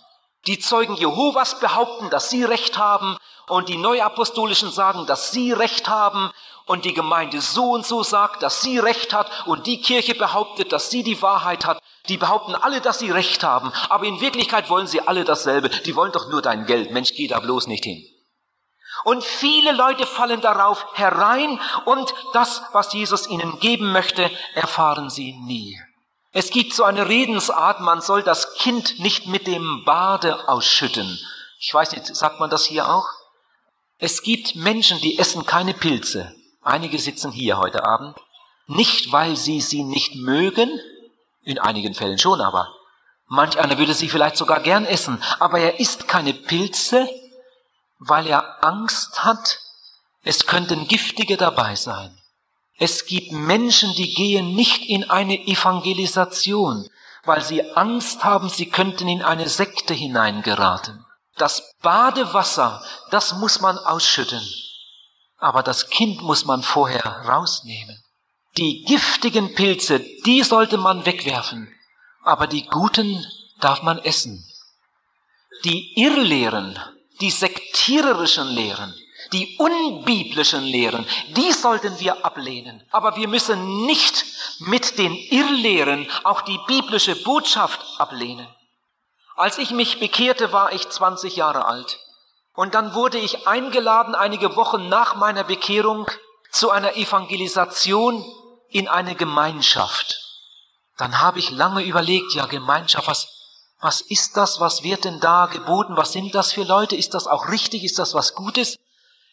Die 0.47 0.59
Zeugen 0.59 0.95
Jehovas 0.95 1.59
behaupten, 1.59 2.11
dass 2.11 2.31
sie 2.31 2.45
Recht 2.45 2.79
haben 2.79 3.19
und 3.49 3.69
die 3.69 3.77
Neuapostolischen 3.77 4.71
sagen, 4.71 5.07
dass 5.07 5.33
sie 5.33 5.53
Recht 5.53 5.89
haben 5.89 6.31
und 6.67 6.85
die 6.85 6.95
Gemeinde 6.95 7.41
so 7.41 7.73
und 7.73 7.85
so 7.85 8.03
sagt, 8.03 8.43
dass 8.43 8.61
sie 8.61 8.79
Recht 8.79 9.13
hat 9.13 9.47
und 9.47 9.67
die 9.67 9.81
Kirche 9.81 10.15
behauptet, 10.15 10.73
dass 10.73 10.91
sie 10.91 11.03
die 11.03 11.21
Wahrheit 11.23 11.67
hat. 11.67 11.83
Die 12.09 12.17
behaupten 12.17 12.55
alle, 12.55 12.81
dass 12.81 13.01
sie 13.01 13.11
Recht 13.11 13.43
haben, 13.43 13.73
aber 13.89 14.05
in 14.07 14.21
Wirklichkeit 14.21 14.71
wollen 14.71 14.87
sie 14.87 15.07
alle 15.07 15.25
dasselbe. 15.25 15.69
Die 15.69 15.97
wollen 15.97 16.13
doch 16.13 16.29
nur 16.31 16.41
dein 16.41 16.67
Geld. 16.67 16.93
Mensch, 16.93 17.13
geh 17.15 17.27
da 17.27 17.41
bloß 17.41 17.67
nicht 17.67 17.85
hin. 17.85 18.05
Und 19.05 19.25
viele 19.25 19.73
Leute 19.73 20.07
fallen 20.07 20.41
darauf 20.41 20.87
herein 20.95 21.61
und 21.85 22.13
das, 22.33 22.63
was 22.73 22.93
Jesus 22.93 23.29
ihnen 23.29 23.59
geben 23.61 23.93
möchte, 23.93 24.31
erfahren 24.55 25.11
sie 25.11 25.33
nie. 25.33 25.79
Es 26.39 26.51
gibt 26.51 26.73
so 26.73 26.85
eine 26.85 27.09
Redensart, 27.09 27.81
man 27.81 28.01
soll 28.01 28.23
das 28.23 28.55
Kind 28.55 29.01
nicht 29.01 29.27
mit 29.27 29.49
dem 29.49 29.83
Bade 29.85 30.49
ausschütten. 30.49 31.19
Ich 31.59 31.75
weiß 31.75 31.91
nicht, 31.91 32.15
sagt 32.15 32.39
man 32.39 32.49
das 32.49 32.65
hier 32.65 32.89
auch? 32.89 33.09
Es 33.99 34.23
gibt 34.23 34.55
Menschen, 34.55 35.01
die 35.01 35.19
essen 35.19 35.47
keine 35.47 35.75
Pilze. 35.75 36.33
Einige 36.63 37.01
sitzen 37.01 37.33
hier 37.33 37.59
heute 37.59 37.85
Abend. 37.85 38.17
Nicht, 38.69 39.11
weil 39.11 39.35
sie 39.35 39.61
sie 39.61 39.83
nicht 39.83 40.15
mögen, 40.15 40.71
in 41.43 41.59
einigen 41.59 41.95
Fällen 41.95 42.19
schon, 42.19 42.41
aber 42.41 42.73
manch 43.27 43.59
einer 43.59 43.77
würde 43.77 43.95
sie 43.95 44.09
vielleicht 44.09 44.37
sogar 44.37 44.61
gern 44.61 44.85
essen, 44.85 45.21
aber 45.41 45.59
er 45.59 45.81
isst 45.81 46.07
keine 46.07 46.35
Pilze, 46.35 47.09
weil 47.99 48.29
er 48.29 48.65
Angst 48.65 49.25
hat, 49.25 49.59
es 50.23 50.47
könnten 50.47 50.87
giftige 50.87 51.37
dabei 51.37 51.75
sein. 51.75 52.17
Es 52.79 53.07
gibt 53.07 53.33
Menschen, 53.33 53.93
die 53.95 54.15
gehen 54.15 54.55
nicht 54.55 54.89
in 54.89 55.11
eine 55.11 55.37
Evangelisation, 55.47 56.89
weil 57.25 57.43
sie 57.43 57.73
Angst 57.73 58.23
haben, 58.23 58.49
sie 58.49 58.71
könnten 58.71 59.09
in 59.09 59.23
eine 59.23 59.49
Sekte 59.49 59.95
hineingeraten. 59.95 61.05
Das 61.37 61.75
Badewasser, 61.83 62.83
das 63.11 63.35
muss 63.35 63.61
man 63.61 63.79
ausschütten. 63.79 64.43
Aber 65.39 65.65
das 65.65 65.91
Kind 65.91 66.23
muss 66.23 66.45
man 66.45 66.63
vorher 66.63 67.05
rausnehmen. 67.05 68.01
Die 68.57 68.85
giftigen 68.85 69.55
Pilze, 69.55 70.01
die 70.25 70.43
sollte 70.43 70.79
man 70.79 71.05
wegwerfen. 71.05 71.73
Aber 72.23 72.47
die 72.47 72.67
guten 72.67 73.25
darf 73.61 73.83
man 73.83 73.99
essen. 73.99 74.45
Die 75.65 76.01
Irrlehren, 76.01 76.79
die 77.21 77.31
sektiererischen 77.31 78.49
Lehren, 78.49 78.95
die 79.33 79.57
unbiblischen 79.59 80.65
Lehren, 80.65 81.07
die 81.37 81.53
sollten 81.53 81.99
wir 82.01 82.25
ablehnen. 82.25 82.83
Aber 82.91 83.17
wir 83.17 83.29
müssen 83.29 83.87
nicht 83.87 84.25
mit 84.61 84.99
den 84.99 85.15
Irrlehren 85.15 86.09
auch 86.25 86.41
die 86.43 86.59
biblische 86.67 87.17
Botschaft 87.17 87.85
ablehnen. 87.99 88.47
Als 89.37 89.59
ich 89.59 89.71
mich 89.71 90.01
bekehrte, 90.01 90.53
war 90.53 90.73
ich 90.73 90.89
20 90.89 91.37
Jahre 91.37 91.65
alt. 91.65 92.01
Und 92.55 92.75
dann 92.75 92.95
wurde 92.95 93.19
ich 93.19 93.47
eingeladen, 93.47 94.17
einige 94.17 94.57
Wochen 94.57 94.89
nach 94.89 95.15
meiner 95.15 95.45
Bekehrung, 95.45 96.11
zu 96.51 96.71
einer 96.71 96.97
Evangelisation 96.97 98.25
in 98.69 98.89
eine 98.89 99.15
Gemeinschaft. 99.15 100.19
Dann 100.97 101.21
habe 101.21 101.39
ich 101.39 101.51
lange 101.51 101.85
überlegt, 101.85 102.35
ja 102.35 102.47
Gemeinschaft, 102.47 103.07
was, 103.07 103.29
was 103.81 104.01
ist 104.01 104.37
das? 104.37 104.61
Was 104.61 104.83
wird 104.83 105.05
denn 105.05 105.21
da 105.21 105.47
geboten? 105.47 105.97
Was 105.97 106.13
sind 106.13 106.35
das 106.35 106.53
für 106.53 106.65
Leute? 106.65 106.97
Ist 106.97 107.15
das 107.15 107.27
auch 107.27 107.49
richtig? 107.49 107.85
Ist 107.85 107.99
das 107.99 108.15
was 108.15 108.35
Gutes? 108.35 108.77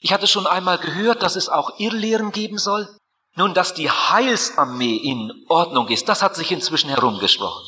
Ich 0.06 0.14
hatte 0.14 0.28
schon 0.28 0.46
einmal 0.46 0.78
gehört, 0.78 1.24
dass 1.24 1.36
es 1.36 1.50
auch 1.50 1.80
Irrlehren 1.80 2.32
geben 2.32 2.60
soll. 2.60 2.88
Nun, 3.34 3.56
dass 3.56 3.74
die 3.74 3.90
Heilsarmee 3.90 4.98
in 4.98 5.34
Ordnung 5.50 5.88
ist, 5.88 6.08
das 6.10 6.22
hat 6.22 6.36
sich 6.36 6.52
inzwischen 6.52 6.92
herumgesprochen. 6.92 7.66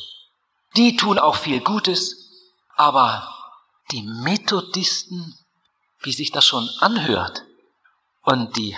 Die 0.76 0.94
tun 0.94 1.18
auch 1.18 1.34
viel 1.34 1.58
Gutes, 1.58 2.14
aber 2.76 3.28
die 3.90 4.02
Methodisten 4.02 5.34
wie 6.02 6.12
sich 6.12 6.30
das 6.30 6.46
schon 6.46 6.70
anhört. 6.78 7.42
Und 8.22 8.56
die 8.56 8.76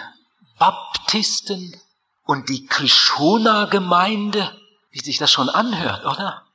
Baptisten 0.59 1.79
und 2.25 2.49
die 2.49 2.65
Krishona-Gemeinde, 2.65 4.59
wie 4.91 5.01
sich 5.01 5.19
das 5.19 5.31
schon 5.31 5.51
anhört, 5.51 6.07
oder? 6.07 6.47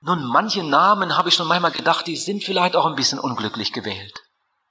Nun, 0.00 0.24
manche 0.24 0.64
Namen 0.64 1.14
habe 1.18 1.28
ich 1.28 1.34
schon 1.34 1.46
manchmal 1.46 1.72
gedacht, 1.72 2.06
die 2.06 2.16
sind 2.16 2.42
vielleicht 2.42 2.74
auch 2.74 2.86
ein 2.86 2.96
bisschen 2.96 3.18
unglücklich 3.18 3.74
gewählt. 3.74 4.22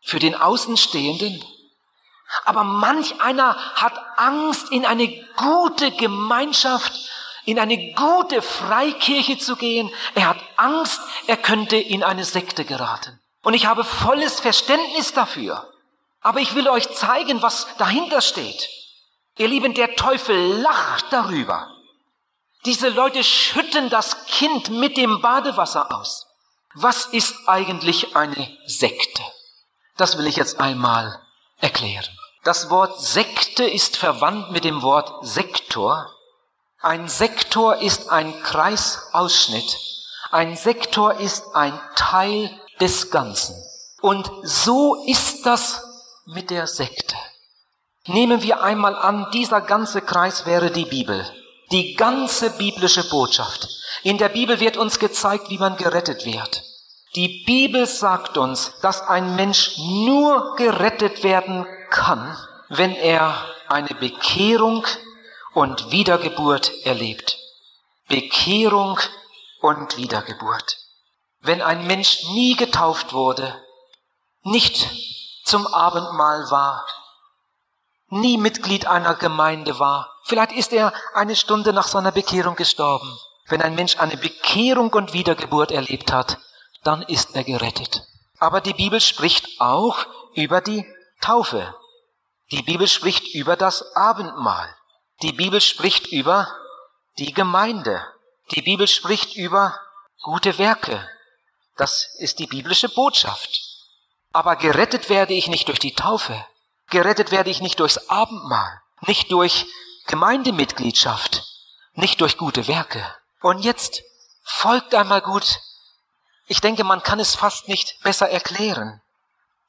Für 0.02 0.18
den 0.18 0.34
Außenstehenden. 0.34 1.44
Aber 2.46 2.64
manch 2.64 3.22
einer 3.22 3.56
hat 3.76 3.94
Angst, 4.18 4.72
in 4.72 4.86
eine 4.86 5.08
gute 5.36 5.92
Gemeinschaft, 5.92 6.94
in 7.46 7.60
eine 7.60 7.94
gute 7.94 8.42
Freikirche 8.42 9.38
zu 9.38 9.56
gehen. 9.56 9.92
Er 10.16 10.30
hat 10.30 10.38
Angst, 10.58 11.02
er 11.28 11.38
könnte 11.38 11.78
in 11.78 12.04
eine 12.04 12.24
Sekte 12.24 12.66
geraten. 12.66 13.20
Und 13.44 13.54
ich 13.54 13.66
habe 13.66 13.84
volles 13.84 14.40
Verständnis 14.40 15.14
dafür. 15.14 15.70
Aber 16.22 16.40
ich 16.40 16.56
will 16.56 16.70
euch 16.70 16.90
zeigen, 16.94 17.42
was 17.42 17.68
dahinter 17.78 18.22
steht. 18.22 18.70
Ihr 19.38 19.48
Lieben, 19.48 19.74
der 19.74 19.96
Teufel 19.96 20.62
lacht 20.62 21.06
darüber. 21.12 21.70
Diese 22.66 22.88
Leute 22.90 23.24
schütten 23.24 23.90
das 23.90 24.26
Kind 24.26 24.70
mit 24.70 24.96
dem 24.96 25.22
Badewasser 25.22 25.94
aus. 25.94 26.28
Was 26.76 27.08
ist 27.08 27.36
eigentlich 27.48 28.16
eine 28.16 28.58
Sekte? 28.66 29.22
Das 29.98 30.18
will 30.18 30.28
ich 30.28 30.38
jetzt 30.38 30.60
einmal 30.60 31.22
erklären. 31.58 32.08
Das 32.44 32.70
Wort 32.70 33.00
Sekte 33.00 33.64
ist 33.64 33.96
verwandt 33.96 34.52
mit 34.52 34.66
dem 34.66 34.82
Wort 34.82 35.26
Sektor. 35.26 36.10
Ein 36.82 37.08
Sektor 37.08 37.78
ist 37.78 38.10
ein 38.10 38.34
Kreisausschnitt. 38.44 39.78
Ein 40.30 40.58
Sektor 40.58 41.14
ist 41.20 41.56
ein 41.56 41.80
Teil 41.96 42.52
des 42.82 43.12
Ganzen. 43.12 43.56
Und 44.02 44.30
so 44.44 45.06
ist 45.06 45.46
das 45.46 45.84
mit 46.26 46.50
der 46.50 46.68
Sekte. 46.68 47.16
Nehmen 48.08 48.42
wir 48.42 48.62
einmal 48.62 48.98
an, 48.98 49.28
dieser 49.32 49.62
ganze 49.62 50.02
Kreis 50.02 50.46
wäre 50.46 50.70
die 50.70 50.84
Bibel. 50.84 51.26
Die 51.72 51.96
ganze 51.96 52.50
biblische 52.50 53.08
Botschaft. 53.10 53.70
In 54.04 54.18
der 54.18 54.28
Bibel 54.28 54.60
wird 54.60 54.76
uns 54.76 55.00
gezeigt, 55.00 55.50
wie 55.50 55.58
man 55.58 55.78
gerettet 55.78 56.26
wird. 56.26 56.62
Die 57.16 57.46
Bibel 57.46 57.86
sagt 57.86 58.38
uns, 58.38 58.74
dass 58.82 59.02
ein 59.02 59.38
Mensch 59.38 59.78
nur 59.78 60.56
gerettet 60.58 61.24
werden 61.24 61.66
kann, 61.94 62.38
wenn 62.68 62.94
er 62.94 63.34
eine 63.70 63.96
Bekehrung 63.96 64.86
und 65.54 65.92
Wiedergeburt 65.92 66.72
erlebt. 66.86 67.38
Bekehrung 68.10 69.00
und 69.62 69.96
Wiedergeburt 69.96 70.84
wenn 71.44 71.62
ein 71.62 71.86
Mensch 71.86 72.24
nie 72.30 72.56
getauft 72.56 73.14
wurde, 73.14 73.54
nicht 74.44 74.90
zum 75.44 75.68
Abendmahl 75.68 76.50
war, 76.50 76.86
nie 78.08 78.38
Mitglied 78.38 78.88
einer 78.88 79.16
Gemeinde 79.16 79.78
war. 79.78 80.10
Vielleicht 80.24 80.54
ist 80.54 80.72
er 80.72 80.94
eine 81.14 81.36
Stunde 81.36 81.74
nach 81.74 81.88
seiner 81.88 82.12
Bekehrung 82.12 82.56
gestorben. 82.56 83.18
Wenn 83.48 83.62
ein 83.62 83.76
Mensch 83.76 84.00
eine 84.00 84.16
Bekehrung 84.16 84.92
und 84.94 85.12
Wiedergeburt 85.12 85.72
erlebt 85.72 86.14
hat, 86.14 86.38
dann 86.84 87.02
ist 87.02 87.36
er 87.36 87.44
gerettet. 87.44 88.04
Aber 88.40 88.62
die 88.62 88.74
Bibel 88.74 89.02
spricht 89.02 89.60
auch 89.60 89.98
über 90.34 90.62
die 90.62 90.86
Taufe. 91.20 91.76
Die 92.54 92.62
Bibel 92.62 92.88
spricht 92.88 93.34
über 93.34 93.56
das 93.56 93.96
Abendmahl. 93.96 94.78
Die 95.24 95.32
Bibel 95.34 95.60
spricht 95.60 96.06
über 96.06 96.56
die 97.18 97.34
Gemeinde. 97.34 98.06
Die 98.52 98.62
Bibel 98.62 98.88
spricht 98.88 99.36
über 99.36 99.76
gute 100.22 100.60
Werke. 100.60 101.10
Das 101.78 102.10
ist 102.20 102.38
die 102.38 102.46
biblische 102.46 102.90
Botschaft. 102.90 103.60
Aber 104.34 104.56
gerettet 104.56 105.10
werde 105.10 105.34
ich 105.34 105.48
nicht 105.48 105.68
durch 105.68 105.80
die 105.80 105.96
Taufe. 105.96 106.46
Gerettet 106.92 107.32
werde 107.32 107.50
ich 107.50 107.60
nicht 107.60 107.80
durchs 107.80 108.08
Abendmahl, 108.08 108.82
nicht 109.02 109.32
durch 109.32 109.66
Gemeindemitgliedschaft, 110.06 111.44
nicht 111.94 112.22
durch 112.22 112.38
gute 112.38 112.68
Werke. 112.68 113.04
Und 113.42 113.66
jetzt 113.66 114.04
folgt 114.44 114.94
einmal 114.94 115.22
gut. 115.22 115.60
Ich 116.46 116.62
denke, 116.62 116.84
man 116.84 117.02
kann 117.02 117.20
es 117.20 117.34
fast 117.34 117.68
nicht 117.68 118.00
besser 118.04 118.30
erklären. 118.30 119.02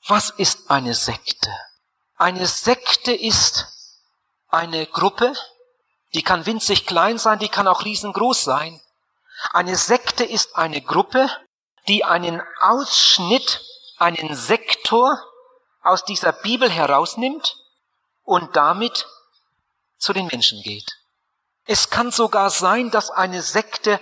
Was 0.06 0.28
ist 0.28 0.70
eine 0.70 0.92
Sekte? 0.92 1.50
Eine 2.16 2.46
Sekte 2.46 3.12
ist 3.12 3.66
eine 4.48 4.86
Gruppe, 4.86 5.32
die 6.14 6.22
kann 6.22 6.46
winzig 6.46 6.86
klein 6.86 7.18
sein, 7.18 7.40
die 7.40 7.48
kann 7.48 7.66
auch 7.66 7.84
riesengroß 7.84 8.44
sein. 8.44 8.80
Eine 9.52 9.76
Sekte 9.76 10.24
ist 10.24 10.54
eine 10.56 10.80
Gruppe, 10.80 11.28
die 11.88 12.04
einen 12.04 12.40
Ausschnitt, 12.60 13.62
einen 13.98 14.34
Sektor 14.34 15.20
aus 15.82 16.04
dieser 16.04 16.32
Bibel 16.32 16.70
herausnimmt 16.70 17.56
und 18.22 18.54
damit 18.56 19.06
zu 19.98 20.12
den 20.12 20.26
Menschen 20.26 20.62
geht. 20.62 20.90
Es 21.66 21.90
kann 21.90 22.10
sogar 22.12 22.50
sein, 22.50 22.90
dass 22.90 23.10
eine 23.10 23.42
Sekte 23.42 24.00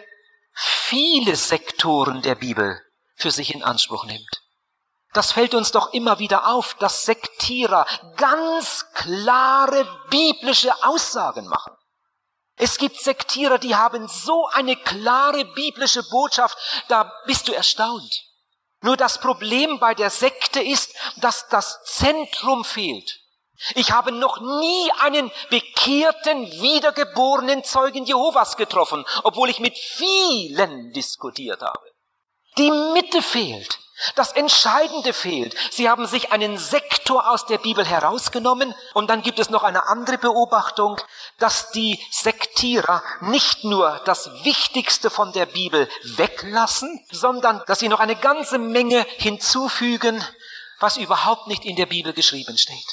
viele 0.53 1.37
Sektoren 1.37 2.23
der 2.23 2.35
Bibel 2.35 2.81
für 3.15 3.31
sich 3.31 3.55
in 3.55 3.63
Anspruch 3.63 4.05
nimmt. 4.05 4.42
Das 5.13 5.33
fällt 5.33 5.55
uns 5.55 5.73
doch 5.73 5.93
immer 5.93 6.19
wieder 6.19 6.49
auf, 6.49 6.75
dass 6.75 7.05
Sektierer 7.05 7.87
ganz 8.17 8.87
klare 8.95 9.87
biblische 10.09 10.73
Aussagen 10.85 11.47
machen. 11.47 11.77
Es 12.57 12.79
gibt 12.79 13.01
Sektierer, 13.01 13.59
die 13.59 13.77
haben 13.77 14.09
so 14.09 14.47
eine 14.49 14.77
klare 14.77 15.45
biblische 15.45 16.03
Botschaft, 16.11 16.57
da 16.89 17.13
bist 17.27 17.49
du 17.49 17.53
erstaunt. 17.53 18.25
Nur 18.83 18.97
das 18.97 19.21
Problem 19.21 19.79
bei 19.79 19.95
der 19.95 20.11
Sekte 20.11 20.61
ist, 20.61 20.95
dass 21.17 21.49
das 21.49 21.83
Zentrum 21.85 22.65
fehlt. 22.65 23.21
Ich 23.75 23.93
habe 23.93 24.11
noch 24.11 24.41
nie 24.41 24.91
einen 25.01 25.31
bekehrten, 25.51 26.51
wiedergeborenen 26.51 27.63
Zeugen 27.63 28.05
Jehovas 28.05 28.57
getroffen, 28.57 29.05
obwohl 29.23 29.51
ich 29.51 29.61
mit 29.61 29.79
vielen 29.79 30.93
diskutiert 30.93 31.63
habe. 31.63 31.93
Die 32.59 32.71
Mitte 32.71 33.23
fehlt. 33.23 33.79
Das 34.15 34.33
Entscheidende 34.33 35.13
fehlt. 35.13 35.55
Sie 35.71 35.89
haben 35.89 36.07
sich 36.07 36.33
einen 36.33 36.59
Sektor 36.59 37.31
aus 37.31 37.47
der 37.47 37.59
Bibel 37.59 37.85
herausgenommen 37.85 38.75
und 38.95 39.09
dann 39.09 39.23
gibt 39.23 39.39
es 39.39 39.51
noch 39.51 39.63
eine 39.63 39.89
andere 39.89 40.19
Beobachtung, 40.19 41.01
dass 41.39 41.71
die 41.71 42.01
Sektierer 42.11 43.03
nicht 43.21 43.65
nur 43.65 44.01
das 44.05 44.31
Wichtigste 44.45 45.11
von 45.11 45.33
der 45.33 45.47
Bibel 45.47 45.89
weglassen, 46.17 47.05
sondern 47.11 47.63
dass 47.67 47.79
sie 47.79 47.89
noch 47.89 48.01
eine 48.01 48.17
ganze 48.17 48.59
Menge 48.59 49.07
hinzufügen, 49.19 50.25
was 50.81 50.97
überhaupt 50.97 51.47
nicht 51.47 51.65
in 51.65 51.77
der 51.77 51.87
Bibel 51.87 52.13
geschrieben 52.13 52.59
steht. 52.59 52.87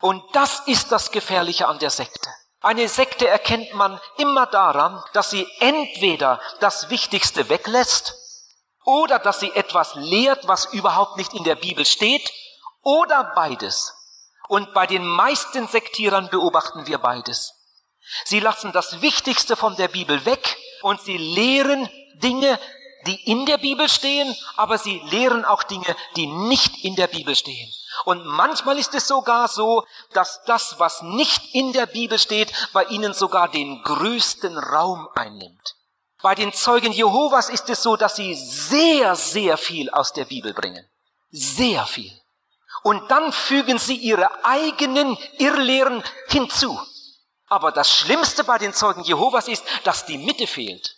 Und 0.00 0.22
das 0.32 0.60
ist 0.66 0.92
das 0.92 1.10
Gefährliche 1.10 1.66
an 1.66 1.78
der 1.78 1.90
Sekte. 1.90 2.30
Eine 2.60 2.88
Sekte 2.88 3.28
erkennt 3.28 3.74
man 3.74 4.00
immer 4.18 4.46
daran, 4.46 5.02
dass 5.12 5.30
sie 5.30 5.46
entweder 5.60 6.40
das 6.60 6.90
Wichtigste 6.90 7.48
weglässt 7.48 8.14
oder 8.86 9.18
dass 9.18 9.40
sie 9.40 9.50
etwas 9.52 9.94
lehrt, 9.96 10.48
was 10.48 10.72
überhaupt 10.72 11.18
nicht 11.18 11.34
in 11.34 11.44
der 11.44 11.56
Bibel 11.56 11.84
steht, 11.84 12.32
oder 12.82 13.32
beides. 13.34 13.92
Und 14.48 14.72
bei 14.72 14.86
den 14.86 15.04
meisten 15.04 15.66
Sektierern 15.66 16.30
beobachten 16.30 16.86
wir 16.86 16.98
beides. 16.98 17.52
Sie 18.24 18.38
lassen 18.38 18.70
das 18.70 19.02
Wichtigste 19.02 19.56
von 19.56 19.74
der 19.74 19.88
Bibel 19.88 20.24
weg 20.24 20.56
und 20.82 21.00
sie 21.00 21.18
lehren 21.18 21.90
Dinge, 22.14 22.60
die 23.08 23.30
in 23.30 23.44
der 23.44 23.58
Bibel 23.58 23.88
stehen, 23.88 24.34
aber 24.56 24.78
sie 24.78 25.00
lehren 25.10 25.44
auch 25.44 25.64
Dinge, 25.64 25.96
die 26.14 26.26
nicht 26.26 26.84
in 26.84 26.94
der 26.94 27.08
Bibel 27.08 27.34
stehen. 27.34 27.72
Und 28.04 28.24
manchmal 28.24 28.78
ist 28.78 28.94
es 28.94 29.08
sogar 29.08 29.48
so, 29.48 29.84
dass 30.12 30.42
das, 30.44 30.78
was 30.78 31.02
nicht 31.02 31.54
in 31.54 31.72
der 31.72 31.86
Bibel 31.86 32.20
steht, 32.20 32.52
bei 32.72 32.84
ihnen 32.84 33.14
sogar 33.14 33.48
den 33.48 33.82
größten 33.82 34.56
Raum 34.58 35.08
einnimmt. 35.14 35.75
Bei 36.26 36.34
den 36.34 36.52
Zeugen 36.52 36.90
Jehovas 36.90 37.50
ist 37.50 37.70
es 37.70 37.84
so, 37.84 37.94
dass 37.94 38.16
sie 38.16 38.34
sehr, 38.34 39.14
sehr 39.14 39.56
viel 39.56 39.88
aus 39.90 40.12
der 40.12 40.24
Bibel 40.24 40.52
bringen. 40.54 40.84
Sehr 41.30 41.86
viel. 41.86 42.10
Und 42.82 43.12
dann 43.12 43.32
fügen 43.32 43.78
sie 43.78 43.94
ihre 43.94 44.44
eigenen 44.44 45.16
Irrlehren 45.38 46.02
hinzu. 46.26 46.80
Aber 47.46 47.70
das 47.70 47.92
Schlimmste 47.92 48.42
bei 48.42 48.58
den 48.58 48.74
Zeugen 48.74 49.04
Jehovas 49.04 49.46
ist, 49.46 49.62
dass 49.84 50.04
die 50.04 50.18
Mitte 50.18 50.48
fehlt. 50.48 50.96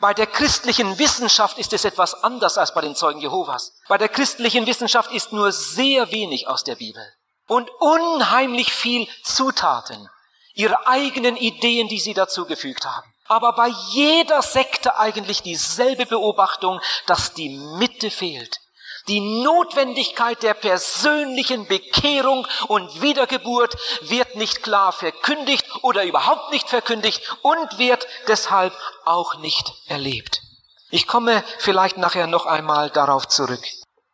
Bei 0.00 0.12
der 0.12 0.26
christlichen 0.26 0.98
Wissenschaft 0.98 1.56
ist 1.56 1.72
es 1.72 1.86
etwas 1.86 2.22
anders 2.22 2.58
als 2.58 2.74
bei 2.74 2.82
den 2.82 2.94
Zeugen 2.94 3.22
Jehovas. 3.22 3.72
Bei 3.88 3.96
der 3.96 4.10
christlichen 4.10 4.66
Wissenschaft 4.66 5.10
ist 5.12 5.32
nur 5.32 5.50
sehr 5.50 6.12
wenig 6.12 6.46
aus 6.46 6.62
der 6.62 6.74
Bibel 6.74 7.10
und 7.46 7.70
unheimlich 7.78 8.70
viel 8.70 9.08
Zutaten, 9.22 10.10
ihre 10.52 10.86
eigenen 10.86 11.38
Ideen, 11.38 11.88
die 11.88 12.00
sie 12.00 12.12
dazugefügt 12.12 12.84
haben 12.84 13.14
aber 13.28 13.52
bei 13.52 13.68
jeder 13.90 14.42
Sekte 14.42 14.98
eigentlich 14.98 15.42
dieselbe 15.42 16.06
Beobachtung, 16.06 16.80
dass 17.06 17.34
die 17.34 17.50
Mitte 17.50 18.10
fehlt. 18.10 18.60
Die 19.08 19.20
Notwendigkeit 19.20 20.42
der 20.42 20.52
persönlichen 20.52 21.66
Bekehrung 21.66 22.46
und 22.66 23.00
Wiedergeburt 23.00 23.74
wird 24.02 24.36
nicht 24.36 24.62
klar 24.62 24.92
verkündigt 24.92 25.64
oder 25.82 26.04
überhaupt 26.04 26.50
nicht 26.52 26.68
verkündigt 26.68 27.22
und 27.42 27.78
wird 27.78 28.06
deshalb 28.26 28.74
auch 29.06 29.38
nicht 29.38 29.72
erlebt. 29.86 30.42
Ich 30.90 31.06
komme 31.06 31.42
vielleicht 31.58 31.96
nachher 31.96 32.26
noch 32.26 32.44
einmal 32.44 32.90
darauf 32.90 33.28
zurück. 33.28 33.62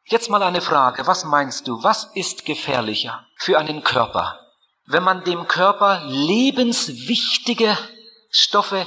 Jetzt 0.07 0.31
mal 0.31 0.43
eine 0.43 0.61
Frage. 0.61 1.07
Was 1.07 1.25
meinst 1.25 1.67
du? 1.67 1.83
Was 1.83 2.11
ist 2.15 2.45
gefährlicher 2.45 3.27
für 3.37 3.59
einen 3.59 3.83
Körper? 3.83 4.39
Wenn 4.87 5.03
man 5.03 5.25
dem 5.25 5.49
Körper 5.49 6.03
lebenswichtige 6.05 7.77
Stoffe 8.29 8.87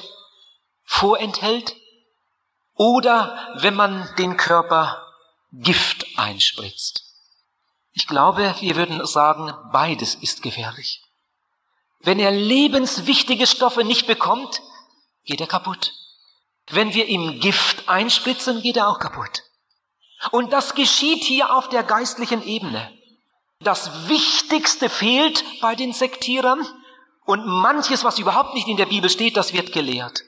vorenthält 0.88 1.76
oder 2.74 3.56
wenn 3.60 3.76
man 3.76 4.10
den 4.18 4.38
Körper 4.38 5.06
Gift 5.52 6.08
einspritzt. 6.18 7.04
Ich 7.94 8.08
glaube, 8.08 8.56
wir 8.60 8.76
würden 8.76 9.06
sagen, 9.06 9.54
beides 9.72 10.16
ist 10.16 10.42
gefährlich. 10.42 11.04
Wenn 12.00 12.20
er 12.20 12.32
lebenswichtige 12.32 13.48
Stoffe 13.48 13.84
nicht 13.84 14.08
bekommt, 14.08 14.62
geht 15.26 15.42
er 15.42 15.48
kaputt. 15.48 15.94
Wenn 16.70 16.94
wir 16.94 17.08
ihm 17.08 17.40
Gift 17.40 17.90
einspritzen, 17.90 18.62
geht 18.62 18.78
er 18.78 18.88
auch 18.88 19.00
kaputt. 19.00 19.44
Und 20.32 20.54
das 20.54 20.76
geschieht 20.76 21.24
hier 21.24 21.56
auf 21.56 21.70
der 21.70 21.84
geistlichen 21.84 22.44
Ebene. 22.44 22.92
Das 23.60 24.08
Wichtigste 24.08 24.90
fehlt 24.90 25.44
bei 25.62 25.76
den 25.76 25.94
Sektierern 25.94 26.66
und 27.26 27.46
manches, 27.46 28.04
was 28.04 28.20
überhaupt 28.20 28.54
nicht 28.54 28.68
in 28.68 28.78
der 28.78 28.86
Bibel 28.86 29.10
steht, 29.10 29.38
das 29.38 29.54
wird 29.54 29.74
gelehrt. 29.74 30.24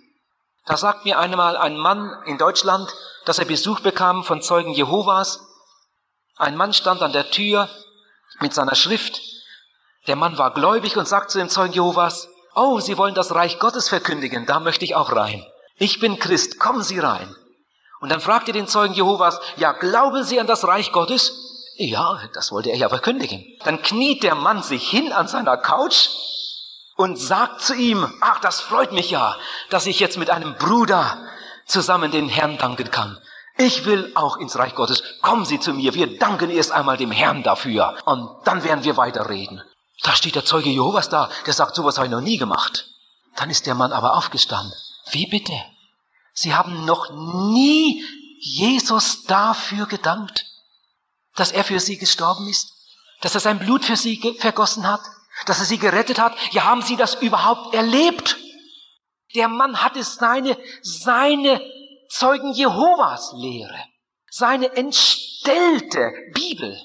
Da 0.65 0.78
sagt 0.78 1.06
mir 1.06 1.19
einmal 1.19 1.58
ein 1.58 1.78
Mann 1.78 2.12
in 2.26 2.38
Deutschland, 2.38 2.93
dass 3.26 3.39
er 3.39 3.45
Besuch 3.45 3.80
bekam 3.80 4.24
von 4.24 4.41
Zeugen 4.41 4.74
Jehovas. 4.74 5.39
Ein 6.38 6.56
Mann 6.56 6.74
stand 6.74 7.02
an 7.02 7.12
der 7.12 7.32
Tür 7.32 7.69
mit 8.39 8.54
seiner 8.54 8.76
Schrift. 8.76 9.22
Der 10.08 10.15
Mann 10.15 10.38
war 10.38 10.54
gläubig 10.54 10.98
und 10.98 11.08
sagt 11.08 11.32
zu 11.32 11.38
dem 11.38 11.50
Zeugen 11.50 11.74
Jehovas, 11.74 12.30
oh, 12.56 12.80
Sie 12.80 12.98
wollen 12.98 13.15
das 13.15 13.34
Reich 13.34 13.60
Gottes 13.60 13.89
verkündigen, 13.89 14.45
da 14.45 14.60
möchte 14.60 14.86
ich 14.86 14.95
auch 14.95 15.12
rein. 15.12 15.45
Ich 15.76 16.00
bin 16.00 16.19
Christ, 16.19 16.60
kommen 16.60 16.84
Sie 16.84 17.00
rein. 17.00 17.36
Und 18.00 18.10
dann 18.10 18.22
fragte 18.22 18.52
den 18.52 18.67
Zeugen 18.67 18.93
Jehovas, 18.93 19.39
ja, 19.58 19.74
glauben 19.74 20.24
Sie 20.24 20.39
an 20.39 20.48
das 20.48 20.65
Reich 20.65 20.91
Gottes? 20.91 21.34
Ja, 21.76 22.19
das 22.34 22.52
wollte 22.52 22.69
er 22.69 22.78
ja 22.78 22.89
verkündigen. 22.89 23.45
Dann 23.63 23.82
kniet 23.82 24.24
der 24.24 24.36
Mann 24.36 24.63
sich 24.63 24.89
hin 24.89 25.13
an 25.13 25.28
seiner 25.28 25.58
Couch 25.58 26.10
und 26.99 27.15
sagt 27.17 27.62
zu 27.62 27.73
ihm, 27.75 28.13
ach, 28.19 28.41
das 28.41 28.59
freut 28.59 28.91
mich 28.91 29.09
ja, 29.09 29.38
dass 29.69 29.85
ich 29.85 30.01
jetzt 30.01 30.17
mit 30.17 30.29
einem 30.29 30.55
Bruder 30.55 31.17
zusammen 31.65 32.12
den 32.12 32.27
Herrn 32.27 32.57
danken 32.57 32.91
kann. 32.91 33.17
Ich 33.57 33.85
will 33.85 34.12
auch 34.15 34.35
ins 34.35 34.59
Reich 34.59 34.75
Gottes. 34.75 35.01
Kommen 35.21 35.45
Sie 35.45 35.62
zu 35.62 35.73
mir. 35.73 35.93
Wir 35.93 36.19
danken 36.19 36.49
erst 36.49 36.73
einmal 36.73 36.97
dem 36.97 37.12
Herrn 37.12 37.41
dafür. 37.41 37.95
Und 38.03 38.29
dann 38.43 38.65
werden 38.65 38.83
wir 38.83 38.97
weiterreden. 38.97 39.62
Da 40.01 40.12
steht 40.12 40.35
der 40.35 40.43
Zeuge 40.43 40.69
Jehovas 40.69 41.07
da. 41.07 41.29
Der 41.45 41.53
sagt, 41.53 41.73
sowas 41.73 41.95
habe 41.95 42.07
ich 42.07 42.12
noch 42.12 42.19
nie 42.19 42.38
gemacht. 42.38 42.89
Dann 43.38 43.49
ist 43.49 43.65
der 43.65 43.75
Mann 43.75 43.93
aber 43.93 44.17
aufgestanden. 44.17 44.73
Wie 45.12 45.25
bitte? 45.25 45.53
Sie 46.33 46.53
haben 46.53 46.83
noch 46.83 47.12
nie 47.12 48.03
Jesus 48.41 49.23
dafür 49.23 49.85
gedankt, 49.85 50.43
dass 51.35 51.53
er 51.53 51.63
für 51.63 51.79
Sie 51.79 51.97
gestorben 51.97 52.49
ist, 52.49 52.73
dass 53.21 53.35
er 53.35 53.41
sein 53.41 53.59
Blut 53.59 53.85
für 53.85 53.95
Sie 53.95 54.35
vergossen 54.38 54.85
hat, 54.85 55.01
dass 55.45 55.60
er 55.60 55.65
sie 55.65 55.78
gerettet 55.78 56.19
hat. 56.19 56.36
Ja, 56.52 56.65
haben 56.65 56.82
sie 56.82 56.95
das 56.95 57.15
überhaupt 57.15 57.73
erlebt? 57.73 58.38
Der 59.36 59.47
Mann 59.47 59.84
hatte 59.84 60.04
seine, 60.04 60.58
seine 60.82 61.62
Zeugen 62.10 62.52
Jehovas 62.54 63.34
Lehre, 63.38 63.84
seine 64.30 64.75
entstellte 64.75 66.12
Bibel. 66.34 66.78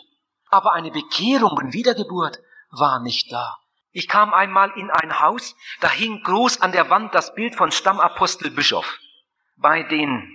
Aber 0.51 0.75
eine 0.75 0.90
Bekehrung 0.90 1.53
und 1.53 1.73
Wiedergeburt 1.73 2.38
war 2.71 3.01
nicht 3.01 3.33
da. 3.33 3.57
Ich 3.93 4.09
kam 4.09 4.35
einmal 4.35 4.73
in 4.77 4.90
ein 4.90 5.21
Haus, 5.21 5.55
da 5.81 5.88
hing 5.88 6.21
groß 6.23 6.61
an 6.61 6.73
der 6.73 6.90
Wand 6.90 7.14
das 7.14 7.35
Bild 7.35 7.55
von 7.55 7.71
Stammapostel 7.71 8.51
Bischof 8.51 8.99
bei 9.57 9.83
den 9.85 10.31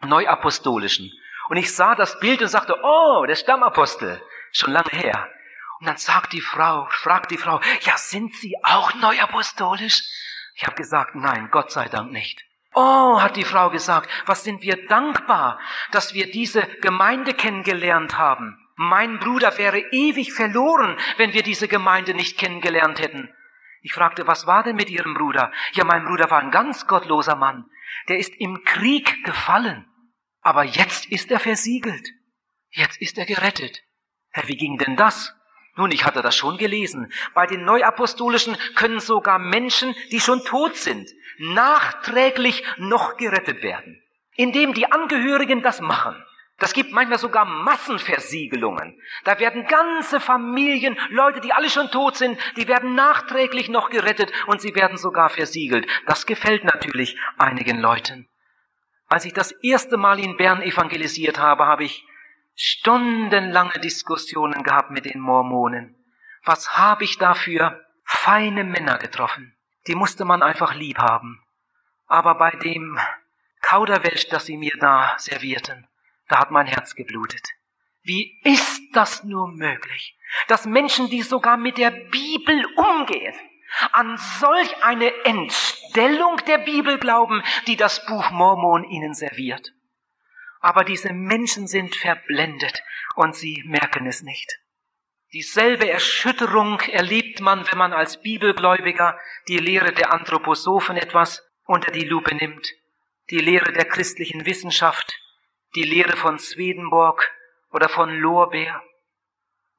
Neuapostolischen. 0.00 1.12
Und 1.48 1.56
ich 1.58 1.74
sah 1.74 1.94
das 1.94 2.18
Bild 2.18 2.40
und 2.40 2.48
sagte, 2.48 2.74
oh, 2.82 3.24
der 3.26 3.36
Stammapostel, 3.36 4.22
schon 4.52 4.72
lange 4.72 4.90
her. 4.90 5.28
Und 5.84 5.88
dann 5.88 5.96
sagt 5.98 6.32
die 6.32 6.40
Frau, 6.40 6.88
fragt 6.88 7.30
die 7.30 7.36
Frau, 7.36 7.60
ja, 7.82 7.98
sind 7.98 8.34
Sie 8.34 8.54
auch 8.62 8.94
neuapostolisch? 8.94 10.02
Ich 10.54 10.64
habe 10.64 10.76
gesagt, 10.76 11.14
nein, 11.14 11.50
Gott 11.50 11.72
sei 11.72 11.90
Dank 11.90 12.10
nicht. 12.10 12.42
Oh, 12.72 13.20
hat 13.20 13.36
die 13.36 13.44
Frau 13.44 13.68
gesagt, 13.68 14.08
was 14.24 14.44
sind 14.44 14.62
wir 14.62 14.86
dankbar, 14.86 15.60
dass 15.90 16.14
wir 16.14 16.30
diese 16.30 16.62
Gemeinde 16.80 17.34
kennengelernt 17.34 18.16
haben. 18.16 18.58
Mein 18.76 19.18
Bruder 19.18 19.58
wäre 19.58 19.78
ewig 19.78 20.32
verloren, 20.32 20.96
wenn 21.18 21.34
wir 21.34 21.42
diese 21.42 21.68
Gemeinde 21.68 22.14
nicht 22.14 22.38
kennengelernt 22.38 22.98
hätten. 22.98 23.28
Ich 23.82 23.92
fragte, 23.92 24.26
was 24.26 24.46
war 24.46 24.62
denn 24.62 24.76
mit 24.76 24.88
Ihrem 24.88 25.12
Bruder? 25.12 25.52
Ja, 25.72 25.84
mein 25.84 26.06
Bruder 26.06 26.30
war 26.30 26.40
ein 26.40 26.50
ganz 26.50 26.86
gottloser 26.86 27.36
Mann. 27.36 27.66
Der 28.08 28.16
ist 28.16 28.32
im 28.38 28.64
Krieg 28.64 29.22
gefallen. 29.22 29.86
Aber 30.40 30.64
jetzt 30.64 31.04
ist 31.12 31.30
er 31.30 31.40
versiegelt. 31.40 32.08
Jetzt 32.70 33.02
ist 33.02 33.18
er 33.18 33.26
gerettet. 33.26 33.82
Herr, 34.30 34.48
wie 34.48 34.56
ging 34.56 34.78
denn 34.78 34.96
das? 34.96 35.34
Nun, 35.76 35.90
ich 35.90 36.04
hatte 36.04 36.22
das 36.22 36.36
schon 36.36 36.56
gelesen. 36.56 37.12
Bei 37.34 37.46
den 37.46 37.64
Neuapostolischen 37.64 38.56
können 38.76 39.00
sogar 39.00 39.38
Menschen, 39.38 39.94
die 40.12 40.20
schon 40.20 40.44
tot 40.44 40.76
sind, 40.76 41.10
nachträglich 41.38 42.62
noch 42.78 43.16
gerettet 43.16 43.62
werden, 43.62 44.00
indem 44.36 44.72
die 44.74 44.90
Angehörigen 44.90 45.62
das 45.62 45.80
machen. 45.80 46.22
Das 46.58 46.72
gibt 46.72 46.92
manchmal 46.92 47.18
sogar 47.18 47.44
Massenversiegelungen. 47.44 49.00
Da 49.24 49.40
werden 49.40 49.66
ganze 49.66 50.20
Familien, 50.20 50.96
Leute, 51.10 51.40
die 51.40 51.52
alle 51.52 51.68
schon 51.68 51.90
tot 51.90 52.16
sind, 52.16 52.38
die 52.56 52.68
werden 52.68 52.94
nachträglich 52.94 53.68
noch 53.68 53.90
gerettet 53.90 54.32
und 54.46 54.60
sie 54.60 54.74
werden 54.76 54.96
sogar 54.96 55.30
versiegelt. 55.30 55.86
Das 56.06 56.26
gefällt 56.26 56.62
natürlich 56.62 57.18
einigen 57.38 57.80
Leuten. 57.80 58.28
Als 59.08 59.24
ich 59.24 59.32
das 59.32 59.50
erste 59.62 59.96
Mal 59.96 60.20
in 60.20 60.36
Bern 60.36 60.62
evangelisiert 60.62 61.38
habe, 61.38 61.66
habe 61.66 61.84
ich 61.84 62.06
stundenlange 62.54 63.80
Diskussionen 63.80 64.62
gehabt 64.62 64.90
mit 64.90 65.04
den 65.04 65.20
Mormonen. 65.20 65.96
Was 66.44 66.76
habe 66.76 67.04
ich 67.04 67.18
da 67.18 67.34
für 67.34 67.84
feine 68.04 68.64
Männer 68.64 68.98
getroffen? 68.98 69.56
Die 69.86 69.94
musste 69.94 70.24
man 70.24 70.42
einfach 70.42 70.74
lieb 70.74 70.98
haben. 70.98 71.42
Aber 72.06 72.36
bei 72.36 72.50
dem 72.50 72.98
Kauderwelsch, 73.60 74.28
das 74.28 74.46
sie 74.46 74.56
mir 74.56 74.76
da 74.78 75.14
servierten, 75.18 75.86
da 76.28 76.38
hat 76.38 76.50
mein 76.50 76.66
Herz 76.66 76.94
geblutet. 76.94 77.46
Wie 78.02 78.40
ist 78.44 78.82
das 78.92 79.24
nur 79.24 79.48
möglich, 79.48 80.18
dass 80.48 80.66
Menschen, 80.66 81.08
die 81.08 81.22
sogar 81.22 81.56
mit 81.56 81.78
der 81.78 81.90
Bibel 81.90 82.66
umgehen, 82.76 83.34
an 83.92 84.18
solch 84.38 84.84
eine 84.84 85.12
Entstellung 85.24 86.36
der 86.46 86.58
Bibel 86.58 86.98
glauben, 86.98 87.42
die 87.66 87.76
das 87.76 88.04
Buch 88.04 88.30
Mormon 88.30 88.84
ihnen 88.84 89.14
serviert? 89.14 89.73
Aber 90.64 90.82
diese 90.82 91.12
Menschen 91.12 91.66
sind 91.66 91.94
verblendet 91.94 92.82
und 93.16 93.36
sie 93.36 93.62
merken 93.66 94.06
es 94.06 94.22
nicht. 94.22 94.60
Dieselbe 95.34 95.90
Erschütterung 95.90 96.80
erlebt 96.80 97.40
man, 97.40 97.70
wenn 97.70 97.76
man 97.76 97.92
als 97.92 98.22
Bibelgläubiger 98.22 99.20
die 99.46 99.58
Lehre 99.58 99.92
der 99.92 100.10
Anthroposophen 100.14 100.96
etwas 100.96 101.46
unter 101.66 101.90
die 101.90 102.06
Lupe 102.06 102.34
nimmt, 102.34 102.66
die 103.28 103.40
Lehre 103.40 103.74
der 103.74 103.84
christlichen 103.84 104.46
Wissenschaft, 104.46 105.12
die 105.74 105.82
Lehre 105.82 106.16
von 106.16 106.38
Swedenborg 106.38 107.30
oder 107.70 107.90
von 107.90 108.18
Lorbeer. 108.18 108.82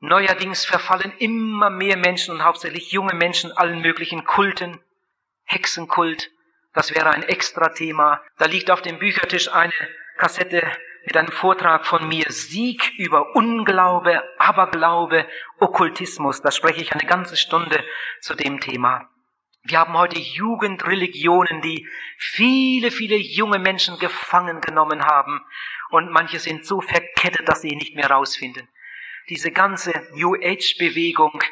Neuerdings 0.01 0.65
verfallen 0.65 1.13
immer 1.17 1.71
mehr 1.71 1.97
Menschen 1.97 2.35
und 2.35 2.43
hauptsächlich 2.43 2.91
junge 2.91 3.15
Menschen 3.15 3.51
allen 3.53 3.81
möglichen 3.81 4.23
Kulten, 4.23 4.79
Hexenkult, 5.45 6.29
das 6.75 6.93
wäre 6.93 7.09
ein 7.09 7.23
extra 7.23 7.69
Thema. 7.69 8.21
Da 8.37 8.45
liegt 8.45 8.69
auf 8.69 8.83
dem 8.83 8.99
Büchertisch 8.99 9.51
eine 9.51 9.73
Kassette 10.17 10.65
mit 11.05 11.17
einem 11.17 11.31
Vortrag 11.31 11.85
von 11.85 12.07
mir 12.07 12.25
Sieg 12.29 12.93
über 12.97 13.35
Unglaube, 13.35 14.23
Aberglaube, 14.37 15.27
Okkultismus. 15.59 16.41
Da 16.41 16.51
spreche 16.51 16.81
ich 16.81 16.93
eine 16.93 17.05
ganze 17.05 17.37
Stunde 17.37 17.83
zu 18.21 18.33
dem 18.33 18.59
Thema. 18.59 19.09
Wir 19.63 19.79
haben 19.79 19.97
heute 19.97 20.19
Jugendreligionen, 20.19 21.61
die 21.61 21.87
viele, 22.17 22.91
viele 22.91 23.15
junge 23.15 23.59
Menschen 23.59 23.97
gefangen 23.99 24.61
genommen 24.61 25.03
haben 25.03 25.41
und 25.89 26.11
manche 26.11 26.39
sind 26.39 26.65
so 26.65 26.81
verkettet, 26.81 27.49
dass 27.49 27.61
sie 27.61 27.75
nicht 27.75 27.95
mehr 27.95 28.09
rausfinden. 28.09 28.67
Diese 29.29 29.51
ganze 29.51 29.91
New 30.13 30.35
Age 30.35 30.77
Bewegung, 30.77 31.43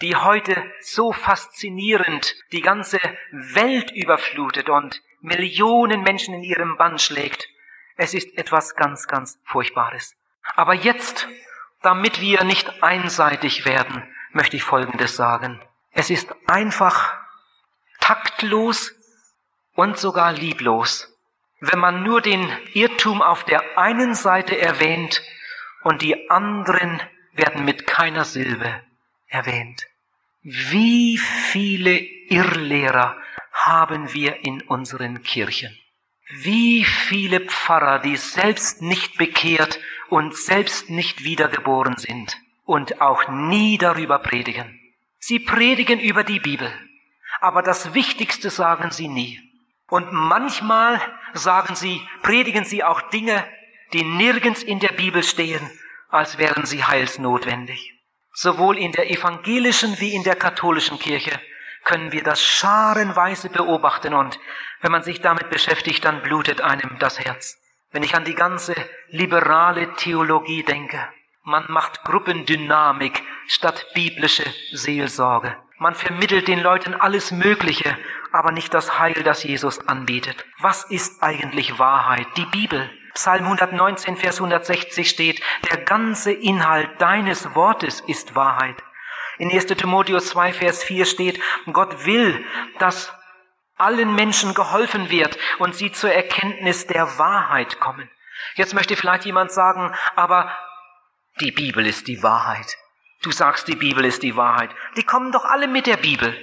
die 0.00 0.16
heute 0.16 0.72
so 0.80 1.12
faszinierend 1.12 2.34
die 2.52 2.62
ganze 2.62 2.98
Welt 3.30 3.90
überflutet 3.90 4.70
und 4.70 5.02
Millionen 5.20 6.02
Menschen 6.02 6.34
in 6.34 6.42
ihrem 6.42 6.78
Bann 6.78 6.98
schlägt, 6.98 7.46
es 8.00 8.14
ist 8.14 8.38
etwas 8.38 8.76
ganz, 8.76 9.06
ganz 9.06 9.38
Furchtbares. 9.44 10.16
Aber 10.56 10.72
jetzt, 10.72 11.28
damit 11.82 12.18
wir 12.22 12.44
nicht 12.44 12.82
einseitig 12.82 13.66
werden, 13.66 14.02
möchte 14.32 14.56
ich 14.56 14.64
Folgendes 14.64 15.16
sagen. 15.16 15.60
Es 15.92 16.08
ist 16.08 16.34
einfach 16.46 17.12
taktlos 18.00 18.94
und 19.74 19.98
sogar 19.98 20.32
lieblos, 20.32 21.14
wenn 21.60 21.78
man 21.78 22.02
nur 22.02 22.22
den 22.22 22.50
Irrtum 22.72 23.20
auf 23.20 23.44
der 23.44 23.76
einen 23.76 24.14
Seite 24.14 24.58
erwähnt 24.58 25.22
und 25.82 26.00
die 26.00 26.30
anderen 26.30 27.02
werden 27.34 27.66
mit 27.66 27.86
keiner 27.86 28.24
Silbe 28.24 28.80
erwähnt. 29.26 29.86
Wie 30.42 31.18
viele 31.18 31.98
Irrlehrer 31.98 33.18
haben 33.52 34.14
wir 34.14 34.42
in 34.42 34.62
unseren 34.62 35.22
Kirchen? 35.22 35.78
Wie 36.32 36.84
viele 36.84 37.40
Pfarrer, 37.40 37.98
die 37.98 38.16
selbst 38.16 38.82
nicht 38.82 39.18
bekehrt 39.18 39.80
und 40.08 40.36
selbst 40.36 40.88
nicht 40.88 41.24
wiedergeboren 41.24 41.96
sind 41.96 42.36
und 42.64 43.00
auch 43.00 43.28
nie 43.28 43.78
darüber 43.78 44.18
predigen. 44.20 44.78
Sie 45.18 45.40
predigen 45.40 45.98
über 45.98 46.22
die 46.22 46.40
Bibel, 46.40 46.72
aber 47.40 47.62
das 47.62 47.94
Wichtigste 47.94 48.50
sagen 48.50 48.90
sie 48.90 49.08
nie. 49.08 49.40
Und 49.88 50.12
manchmal 50.12 51.00
sagen 51.34 51.74
sie, 51.74 52.00
predigen 52.22 52.64
sie 52.64 52.84
auch 52.84 53.02
Dinge, 53.10 53.44
die 53.92 54.04
nirgends 54.04 54.62
in 54.62 54.78
der 54.78 54.92
Bibel 54.92 55.24
stehen, 55.24 55.68
als 56.08 56.38
wären 56.38 56.64
sie 56.64 56.84
heilsnotwendig. 56.84 57.94
Sowohl 58.32 58.78
in 58.78 58.92
der 58.92 59.10
evangelischen 59.10 59.98
wie 59.98 60.14
in 60.14 60.22
der 60.22 60.36
katholischen 60.36 61.00
Kirche 61.00 61.40
können 61.84 62.12
wir 62.12 62.22
das 62.22 62.42
scharenweise 62.42 63.48
beobachten 63.50 64.14
und 64.14 64.38
wenn 64.80 64.92
man 64.92 65.02
sich 65.02 65.20
damit 65.20 65.50
beschäftigt, 65.50 66.04
dann 66.04 66.22
blutet 66.22 66.60
einem 66.60 66.98
das 66.98 67.20
Herz. 67.20 67.58
Wenn 67.92 68.02
ich 68.02 68.14
an 68.14 68.24
die 68.24 68.34
ganze 68.34 68.74
liberale 69.08 69.94
Theologie 69.94 70.62
denke, 70.62 71.08
man 71.42 71.64
macht 71.68 72.04
Gruppendynamik 72.04 73.22
statt 73.46 73.86
biblische 73.94 74.44
Seelsorge. 74.72 75.56
Man 75.78 75.94
vermittelt 75.94 76.46
den 76.46 76.60
Leuten 76.60 76.94
alles 76.94 77.32
Mögliche, 77.32 77.96
aber 78.32 78.52
nicht 78.52 78.74
das 78.74 78.98
Heil, 78.98 79.22
das 79.24 79.42
Jesus 79.42 79.88
anbietet. 79.88 80.44
Was 80.58 80.84
ist 80.84 81.22
eigentlich 81.22 81.78
Wahrheit? 81.78 82.26
Die 82.36 82.44
Bibel. 82.44 82.90
Psalm 83.14 83.44
119, 83.44 84.16
Vers 84.16 84.36
160 84.36 85.08
steht, 85.08 85.42
der 85.70 85.78
ganze 85.78 86.32
Inhalt 86.32 87.00
deines 87.00 87.54
Wortes 87.54 88.00
ist 88.00 88.34
Wahrheit. 88.34 88.76
In 89.40 89.50
1. 89.50 89.68
Timotheus 89.68 90.28
2, 90.28 90.52
Vers 90.52 90.84
4 90.84 91.06
steht, 91.06 91.40
Gott 91.72 92.04
will, 92.04 92.44
dass 92.78 93.10
allen 93.78 94.14
Menschen 94.14 94.52
geholfen 94.52 95.08
wird 95.08 95.38
und 95.58 95.74
sie 95.74 95.90
zur 95.92 96.12
Erkenntnis 96.12 96.86
der 96.86 97.18
Wahrheit 97.18 97.80
kommen. 97.80 98.10
Jetzt 98.56 98.74
möchte 98.74 98.96
vielleicht 98.96 99.24
jemand 99.24 99.50
sagen, 99.50 99.94
aber 100.14 100.54
die 101.40 101.52
Bibel 101.52 101.86
ist 101.86 102.06
die 102.06 102.22
Wahrheit. 102.22 102.76
Du 103.22 103.32
sagst, 103.32 103.66
die 103.66 103.76
Bibel 103.76 104.04
ist 104.04 104.22
die 104.22 104.36
Wahrheit. 104.36 104.74
Die 104.98 105.04
kommen 105.04 105.32
doch 105.32 105.46
alle 105.46 105.68
mit 105.68 105.86
der 105.86 105.96
Bibel. 105.96 106.36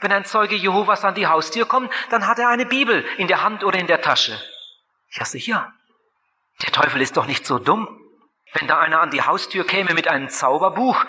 Wenn 0.00 0.10
ein 0.10 0.24
Zeuge 0.24 0.54
Jehovas 0.54 1.04
an 1.04 1.14
die 1.14 1.26
Haustür 1.26 1.66
kommt, 1.66 1.92
dann 2.08 2.26
hat 2.26 2.38
er 2.38 2.48
eine 2.48 2.64
Bibel 2.64 3.04
in 3.18 3.28
der 3.28 3.42
Hand 3.42 3.64
oder 3.64 3.78
in 3.78 3.86
der 3.86 4.00
Tasche. 4.00 4.40
Ja, 5.10 5.26
sicher. 5.26 5.74
Der 6.62 6.72
Teufel 6.72 7.02
ist 7.02 7.18
doch 7.18 7.26
nicht 7.26 7.44
so 7.44 7.58
dumm. 7.58 7.86
Wenn 8.54 8.66
da 8.66 8.78
einer 8.78 9.02
an 9.02 9.10
die 9.10 9.20
Haustür 9.20 9.66
käme 9.66 9.92
mit 9.92 10.08
einem 10.08 10.30
Zauberbuch 10.30 11.04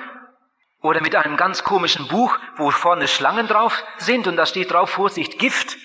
oder 0.86 1.02
mit 1.02 1.16
einem 1.16 1.36
ganz 1.36 1.64
komischen 1.64 2.08
Buch, 2.08 2.38
wo 2.58 2.70
vorne 2.70 3.08
Schlangen 3.08 3.48
drauf 3.48 3.84
sind 3.98 4.28
und 4.28 4.36
da 4.36 4.46
steht 4.46 4.72
drauf, 4.72 4.92
Vorsicht, 4.92 5.40
Gift. 5.40 5.78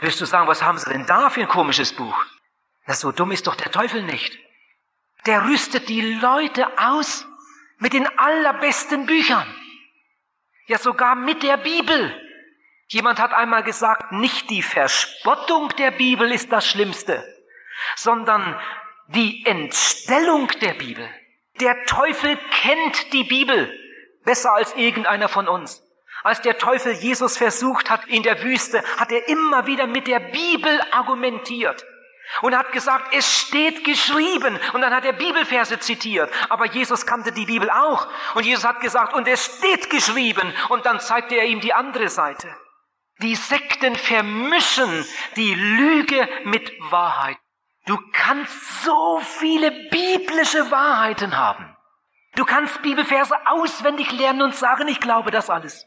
Wirst 0.00 0.20
du 0.20 0.24
sagen, 0.24 0.48
was 0.48 0.62
haben 0.62 0.78
sie 0.78 0.90
denn 0.90 1.06
da 1.06 1.28
für 1.28 1.42
ein 1.42 1.48
komisches 1.48 1.92
Buch? 1.92 2.16
Na, 2.86 2.94
so 2.94 3.12
dumm 3.12 3.30
ist 3.30 3.46
doch 3.46 3.54
der 3.54 3.70
Teufel 3.70 4.02
nicht. 4.02 4.38
Der 5.26 5.44
rüstet 5.44 5.88
die 5.90 6.14
Leute 6.14 6.66
aus 6.78 7.26
mit 7.78 7.92
den 7.92 8.08
allerbesten 8.18 9.04
Büchern. 9.04 9.46
Ja, 10.66 10.78
sogar 10.78 11.14
mit 11.14 11.42
der 11.42 11.58
Bibel. 11.58 12.18
Jemand 12.88 13.20
hat 13.20 13.34
einmal 13.34 13.62
gesagt, 13.62 14.12
nicht 14.12 14.48
die 14.48 14.62
Verspottung 14.62 15.68
der 15.76 15.90
Bibel 15.90 16.32
ist 16.32 16.50
das 16.50 16.66
Schlimmste, 16.66 17.22
sondern 17.96 18.58
die 19.08 19.44
Entstellung 19.44 20.48
der 20.62 20.72
Bibel. 20.72 21.08
Der 21.60 21.84
Teufel 21.84 22.38
kennt 22.62 23.12
die 23.12 23.24
Bibel 23.24 23.78
besser 24.24 24.52
als 24.52 24.74
irgendeiner 24.74 25.28
von 25.28 25.48
uns. 25.48 25.82
Als 26.22 26.40
der 26.40 26.58
Teufel 26.58 26.92
Jesus 26.92 27.36
versucht 27.36 27.90
hat 27.90 28.06
in 28.06 28.22
der 28.22 28.42
Wüste, 28.42 28.82
hat 28.96 29.10
er 29.10 29.28
immer 29.28 29.66
wieder 29.66 29.86
mit 29.86 30.06
der 30.06 30.20
Bibel 30.20 30.80
argumentiert. 30.92 31.84
und 32.40 32.56
hat 32.56 32.72
gesagt, 32.72 33.14
es 33.14 33.40
steht 33.40 33.84
geschrieben. 33.84 34.58
Und 34.72 34.80
dann 34.80 34.94
hat 34.94 35.04
er 35.04 35.12
Bibelverse 35.12 35.78
zitiert. 35.80 36.32
Aber 36.48 36.66
Jesus 36.66 37.04
kannte 37.04 37.32
die 37.32 37.44
Bibel 37.44 37.68
auch. 37.68 38.06
Und 38.34 38.46
Jesus 38.46 38.64
hat 38.64 38.80
gesagt, 38.80 39.12
und 39.12 39.28
es 39.28 39.58
steht 39.58 39.90
geschrieben. 39.90 40.54
Und 40.70 40.86
dann 40.86 41.00
zeigte 41.00 41.34
er 41.34 41.44
ihm 41.44 41.60
die 41.60 41.74
andere 41.74 42.08
Seite. 42.08 42.48
Die 43.18 43.34
Sekten 43.34 43.96
vermischen 43.96 45.04
die 45.36 45.54
Lüge 45.54 46.28
mit 46.44 46.72
Wahrheit. 46.90 47.36
Du 47.86 47.98
kannst 48.12 48.84
so 48.84 49.20
viele 49.20 49.70
biblische 49.90 50.70
Wahrheiten 50.70 51.36
haben. 51.36 51.71
Du 52.34 52.44
kannst 52.44 52.82
Bibelverse 52.82 53.34
auswendig 53.46 54.10
lernen 54.12 54.42
und 54.42 54.54
sagen, 54.54 54.88
ich 54.88 55.00
glaube 55.00 55.30
das 55.30 55.50
alles. 55.50 55.86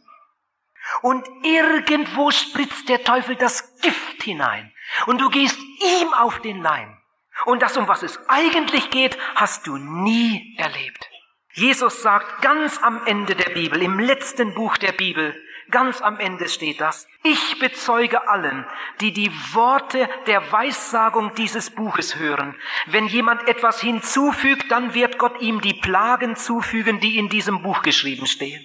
Und 1.02 1.28
irgendwo 1.44 2.30
spritzt 2.32 2.88
der 2.90 3.04
Teufel 3.04 3.36
das 3.36 3.80
Gift 3.82 4.24
hinein. 4.24 4.72
Und 5.08 5.20
du 5.20 5.30
gehst 5.30 5.60
ihm 5.60 6.14
auf 6.14 6.40
den 6.42 6.62
Leim. 6.62 6.98
Und 7.46 7.62
das, 7.62 7.76
um 7.76 7.88
was 7.88 8.04
es 8.04 8.20
eigentlich 8.30 8.92
geht, 8.92 9.18
hast 9.36 9.68
du 9.68 9.78
nie 9.78 10.56
erlebt. 10.58 11.10
Jesus 11.54 12.02
sagt 12.02 12.42
ganz 12.42 12.82
am 12.82 13.06
Ende 13.06 13.36
der 13.36 13.50
Bibel, 13.52 13.82
im 13.82 14.00
letzten 14.00 14.54
Buch 14.54 14.78
der 14.78 14.92
Bibel, 14.92 15.42
Ganz 15.72 16.02
am 16.02 16.20
Ende 16.20 16.48
steht 16.48 16.80
das. 16.80 17.08
Ich 17.24 17.58
bezeuge 17.60 18.28
allen, 18.30 18.66
die 19.02 19.12
die 19.12 19.32
Worte 19.54 20.08
der 20.28 20.52
Weissagung 20.52 21.34
dieses 21.36 21.72
Buches 21.72 22.18
hören. 22.18 22.56
Wenn 22.86 23.08
jemand 23.08 23.48
etwas 23.48 23.82
hinzufügt, 23.82 24.70
dann 24.70 24.94
wird 24.94 25.18
Gott 25.18 25.42
ihm 25.42 25.62
die 25.62 25.74
Plagen 25.74 26.36
zufügen, 26.36 27.00
die 27.00 27.18
in 27.18 27.30
diesem 27.30 27.64
Buch 27.64 27.82
geschrieben 27.82 28.28
stehen. 28.28 28.64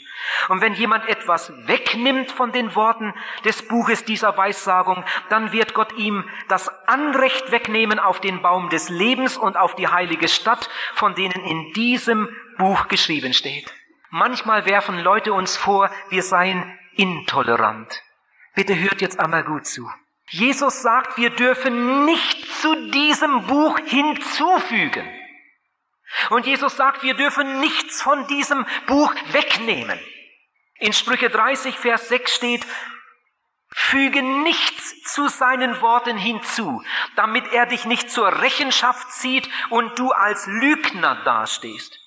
Und 0.48 0.60
wenn 0.60 0.74
jemand 0.74 1.08
etwas 1.08 1.52
wegnimmt 1.66 2.30
von 2.30 2.52
den 2.52 2.74
Worten 2.74 3.14
des 3.44 3.66
Buches 3.66 4.04
dieser 4.04 4.36
Weissagung, 4.36 5.04
dann 5.30 5.52
wird 5.52 5.72
Gott 5.72 5.92
ihm 5.94 6.28
das 6.48 6.68
Anrecht 6.86 7.50
wegnehmen 7.50 7.98
auf 7.98 8.20
den 8.20 8.42
Baum 8.42 8.68
des 8.68 8.90
Lebens 8.90 9.38
und 9.38 9.56
auf 9.56 9.74
die 9.74 9.88
heilige 9.88 10.28
Stadt, 10.28 10.68
von 10.94 11.14
denen 11.14 11.44
in 11.44 11.72
diesem 11.72 12.28
Buch 12.58 12.88
geschrieben 12.88 13.32
steht. 13.32 13.72
Manchmal 14.10 14.66
werfen 14.66 14.98
Leute 14.98 15.32
uns 15.32 15.56
vor, 15.56 15.90
wir 16.10 16.22
seien 16.22 16.76
intolerant. 17.00 18.02
Bitte 18.54 18.78
hört 18.78 19.00
jetzt 19.00 19.18
einmal 19.18 19.42
gut 19.42 19.66
zu. 19.66 19.90
Jesus 20.28 20.82
sagt, 20.82 21.16
wir 21.16 21.30
dürfen 21.30 22.04
nicht 22.04 22.46
zu 22.60 22.90
diesem 22.90 23.46
Buch 23.46 23.78
hinzufügen. 23.86 25.08
Und 26.28 26.46
Jesus 26.46 26.76
sagt, 26.76 27.02
wir 27.02 27.14
dürfen 27.14 27.60
nichts 27.60 28.02
von 28.02 28.26
diesem 28.26 28.66
Buch 28.86 29.14
wegnehmen. 29.32 29.98
In 30.78 30.92
Sprüche 30.92 31.30
30, 31.30 31.76
Vers 31.76 32.08
6 32.08 32.34
steht, 32.34 32.66
füge 33.72 34.22
nichts 34.22 35.02
zu 35.04 35.28
seinen 35.28 35.80
Worten 35.80 36.16
hinzu, 36.16 36.82
damit 37.16 37.52
er 37.52 37.66
dich 37.66 37.84
nicht 37.86 38.10
zur 38.10 38.40
Rechenschaft 38.42 39.10
zieht 39.12 39.48
und 39.70 39.98
du 39.98 40.10
als 40.10 40.46
Lügner 40.46 41.22
dastehst. 41.24 41.99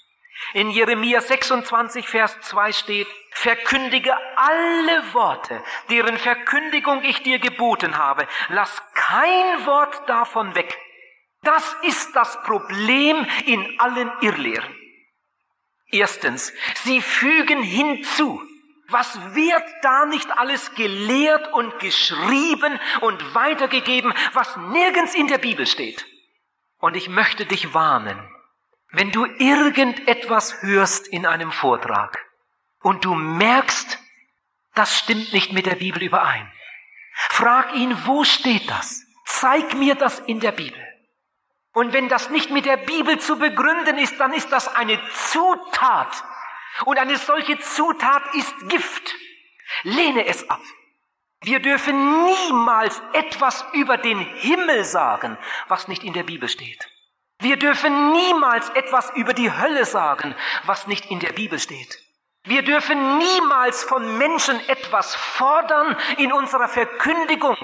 In 0.53 0.69
Jeremia 0.69 1.19
26, 1.19 2.07
Vers 2.07 2.39
2 2.41 2.71
steht, 2.71 3.07
verkündige 3.31 4.15
alle 4.35 5.13
Worte, 5.13 5.63
deren 5.89 6.17
Verkündigung 6.17 7.03
ich 7.03 7.23
dir 7.23 7.39
geboten 7.39 7.97
habe. 7.97 8.27
Lass 8.49 8.81
kein 8.93 9.65
Wort 9.65 10.07
davon 10.07 10.53
weg. 10.53 10.77
Das 11.41 11.75
ist 11.81 12.15
das 12.15 12.41
Problem 12.43 13.25
in 13.45 13.79
allen 13.79 14.11
Irrlehren. 14.21 14.75
Erstens, 15.91 16.53
sie 16.83 17.01
fügen 17.01 17.61
hinzu. 17.61 18.41
Was 18.89 19.17
wird 19.33 19.63
da 19.81 20.05
nicht 20.05 20.29
alles 20.37 20.75
gelehrt 20.75 21.51
und 21.53 21.79
geschrieben 21.79 22.79
und 23.01 23.33
weitergegeben, 23.33 24.13
was 24.33 24.55
nirgends 24.57 25.15
in 25.15 25.27
der 25.27 25.39
Bibel 25.39 25.65
steht? 25.65 26.05
Und 26.79 26.95
ich 26.95 27.09
möchte 27.09 27.45
dich 27.45 27.73
warnen, 27.73 28.19
wenn 28.93 29.12
du 29.12 29.25
irgendetwas 29.25 30.62
hörst 30.62 31.08
in 31.08 31.25
einem 31.25 31.51
Vortrag 31.51 32.17
und 32.82 33.03
du 33.03 33.15
merkst, 33.15 33.99
das 34.75 34.97
stimmt 34.97 35.34
nicht 35.34 35.51
mit 35.51 35.65
der 35.65 35.75
Bibel 35.75 36.03
überein, 36.03 36.51
frag 37.29 37.73
ihn, 37.73 37.97
wo 38.06 38.23
steht 38.23 38.69
das? 38.69 39.03
Zeig 39.25 39.73
mir 39.73 39.95
das 39.95 40.19
in 40.19 40.39
der 40.39 40.51
Bibel. 40.51 40.79
Und 41.73 41.91
wenn 41.91 42.08
das 42.08 42.29
nicht 42.29 42.51
mit 42.51 42.65
der 42.65 42.77
Bibel 42.77 43.19
zu 43.19 43.39
begründen 43.39 43.97
ist, 43.97 44.19
dann 44.19 44.32
ist 44.32 44.51
das 44.51 44.73
eine 44.75 44.99
Zutat. 45.12 46.23
Und 46.86 46.99
eine 46.99 47.17
solche 47.17 47.60
Zutat 47.60 48.21
ist 48.36 48.53
Gift. 48.69 49.15
Lehne 49.82 50.27
es 50.27 50.47
ab. 50.51 50.62
Wir 51.41 51.60
dürfen 51.60 52.25
niemals 52.25 53.01
etwas 53.13 53.65
über 53.73 53.97
den 53.97 54.19
Himmel 54.19 54.86
sagen, 54.86 55.38
was 55.67 55.88
nicht 55.88 56.03
in 56.03 56.13
der 56.13 56.23
Bibel 56.23 56.47
steht. 56.47 56.92
Wir 57.43 57.58
dürfen 57.58 58.13
niemals 58.13 58.69
etwas 58.69 59.12
über 59.15 59.34
die 59.34 59.51
Hölle 59.51 59.84
sagen, 59.84 60.34
was 60.65 60.88
nicht 60.88 61.12
in 61.12 61.19
der 61.19 61.34
Bibel 61.34 61.60
steht. 61.60 61.99
Wir 62.45 62.62
dürfen 62.62 63.17
niemals 63.17 63.84
von 63.84 64.17
Menschen 64.17 64.58
etwas 64.69 65.13
fordern 65.13 65.97
in 66.17 66.32
unserer 66.32 66.69
Verkündigung, 66.69 67.58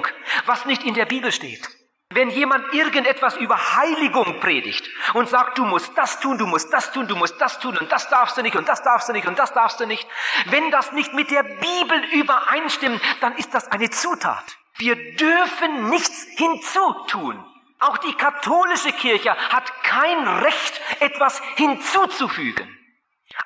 was 0.46 0.66
nicht 0.66 0.84
in 0.84 0.96
der 0.96 1.06
Bibel 1.06 1.32
steht. 1.32 1.66
Wenn 2.10 2.30
jemand 2.30 2.74
irgendetwas 2.74 3.38
über 3.38 3.56
Heiligung 3.78 4.42
predigt 4.42 4.86
und 5.14 5.30
sagt, 5.30 5.58
du 5.58 5.64
musst 5.64 5.98
das 5.98 6.20
tun, 6.20 6.38
du 6.38 6.46
musst 6.46 6.74
das 6.74 6.92
tun, 6.92 7.08
du 7.08 7.16
musst 7.16 7.40
das 7.40 7.60
tun 7.60 7.78
und 7.78 7.90
das 7.90 8.10
darfst 8.10 8.38
du 8.38 8.42
nicht 8.42 8.58
und 8.58 8.68
das 8.68 8.84
darfst 8.84 9.08
du 9.08 9.14
nicht 9.14 9.28
und 9.28 9.40
das 9.40 9.54
darfst 9.54 9.80
du 9.80 9.86
nicht, 9.86 10.06
wenn 10.48 10.72
das 10.72 10.92
nicht 10.92 11.14
mit 11.14 11.32
der 11.32 11.44
Bibel 11.44 12.04
übereinstimmt, 12.12 13.02
dann 13.22 13.34
ist 13.38 13.54
das 13.54 13.72
eine 13.72 13.90
Zutat. 13.90 14.58
Wir 14.78 15.16
dürfen 15.16 15.90
nichts 15.90 16.28
hinzutun. 16.36 17.46
Auch 17.80 17.98
die 17.98 18.14
katholische 18.14 18.92
Kirche 18.92 19.36
hat 19.36 19.84
kein 19.84 20.28
Recht, 20.28 20.82
etwas 21.00 21.42
hinzuzufügen. 21.56 22.76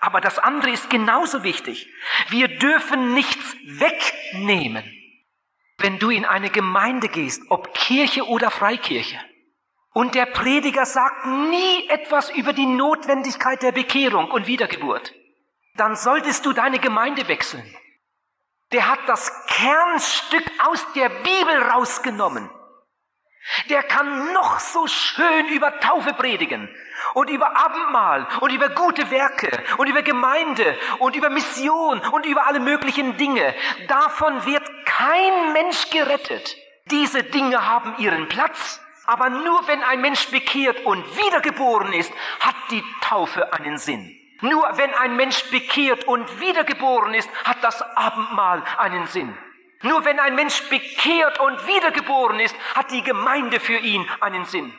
Aber 0.02 0.22
das 0.22 0.39
andere 0.39 0.72
ist 0.72 0.89
genauso 0.89 1.43
wichtig. 1.43 1.88
Wir 2.30 2.48
dürfen 2.48 3.13
nichts 3.13 3.56
wegnehmen. 3.65 4.84
Wenn 5.78 6.00
du 6.00 6.10
in 6.10 6.26
eine 6.26 6.50
Gemeinde 6.50 7.10
gehst, 7.10 7.43
ob 7.50 7.74
Kirche 7.74 8.28
oder 8.28 8.50
Freikirche, 8.50 9.19
und 9.93 10.15
der 10.15 10.26
Prediger 10.26 10.86
sagt 10.86 11.26
nie 11.28 11.88
etwas 11.88 12.32
über 12.32 12.54
die 12.54 12.65
Notwendigkeit 12.65 13.62
der 13.62 13.72
Bekehrung 13.72 14.32
und 14.32 14.48
Wiedergeburt, 14.48 15.13
dann 15.76 15.96
solltest 15.96 16.46
du 16.46 16.54
deine 16.54 16.80
Gemeinde 16.80 17.28
wechseln. 17.28 17.63
Der 18.72 18.89
hat 18.89 19.00
das 19.08 19.32
Kernstück 19.48 20.43
aus 20.65 20.86
der 20.93 21.10
Bibel 21.10 21.62
rausgenommen. 21.72 22.50
Der 23.69 23.84
kann 23.84 24.34
noch 24.34 24.60
so 24.60 24.88
schön 24.88 25.47
über 25.49 25.79
Taufe 25.79 26.13
predigen 26.13 26.69
und 27.13 27.29
über 27.29 27.58
Abendmahl 27.58 28.27
und 28.39 28.51
über 28.51 28.69
gute 28.69 29.10
Werke 29.12 29.63
und 29.77 29.88
über 29.88 30.01
Gemeinde 30.01 30.77
und 30.99 31.15
über 31.15 31.29
Mission 31.29 31.99
und 31.99 32.25
über 32.25 32.47
alle 32.47 32.60
möglichen 32.60 33.17
Dinge. 33.17 33.53
Davon 33.88 34.45
wird 34.45 34.63
kein 34.86 35.53
Mensch 35.53 35.89
gerettet. 35.89 36.56
Diese 36.86 37.23
Dinge 37.23 37.67
haben 37.67 37.95
ihren 37.97 38.27
Platz. 38.29 38.79
Aber 39.06 39.29
nur 39.29 39.67
wenn 39.67 39.84
ein 39.84 39.99
Mensch 39.99 40.29
bekehrt 40.32 40.86
und 40.86 41.03
wiedergeboren 41.17 41.91
ist, 41.91 42.13
hat 42.39 42.56
die 42.71 42.84
Taufe 43.01 43.51
einen 43.51 43.77
Sinn. 43.77 44.17
Nur 44.41 44.65
wenn 44.77 44.93
ein 44.93 45.15
Mensch 45.15 45.49
bekehrt 45.51 46.06
und 46.06 46.39
wiedergeboren 46.39 47.13
ist, 47.13 47.29
hat 47.43 47.58
das 47.62 47.82
Abendmahl 47.82 48.63
einen 48.77 49.08
Sinn. 49.08 49.38
Nur 49.84 50.04
wenn 50.06 50.19
ein 50.19 50.36
Mensch 50.36 50.67
bekehrt 50.69 51.39
und 51.39 51.67
wiedergeboren 51.67 52.39
ist, 52.39 52.56
hat 52.76 52.91
die 52.91 53.04
Gemeinde 53.04 53.60
für 53.60 53.78
ihn 53.78 54.10
einen 54.22 54.46
Sinn. 54.46 54.74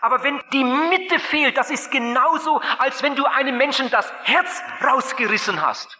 Aber 0.00 0.22
wenn 0.24 0.42
die 0.52 0.64
Mitte 0.64 1.18
fehlt, 1.18 1.56
das 1.56 1.70
ist 1.70 1.90
genauso, 1.90 2.60
als 2.78 3.02
wenn 3.02 3.14
du 3.14 3.26
einem 3.26 3.56
Menschen 3.56 3.90
das 3.90 4.12
Herz 4.24 4.62
rausgerissen 4.82 5.60
hast. 5.60 5.98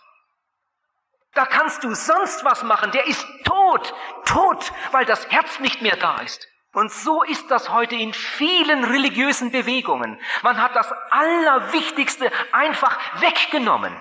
Da 1.35 1.47
kannst 1.47 1.85
du 1.85 1.95
sonst 1.95 2.45
was 2.45 2.63
machen. 2.63 2.91
Der 2.93 3.07
ist 3.07 3.27
tot, 3.45 3.95
tot, 4.25 4.73
weil 4.93 5.05
das 5.05 5.31
Herz 5.31 5.61
nicht 5.61 5.83
mehr 5.83 5.97
da 5.97 6.17
ist. 6.21 6.49
Und 6.73 6.91
so 6.91 7.23
ist 7.23 7.51
das 7.51 7.69
heute 7.69 7.97
in 7.97 8.15
vielen 8.15 8.85
religiösen 8.85 9.53
Bewegungen. 9.53 10.19
Man 10.43 10.61
hat 10.61 10.75
das 10.75 10.91
Allerwichtigste 11.11 12.33
einfach 12.51 12.99
weggenommen. 13.21 13.95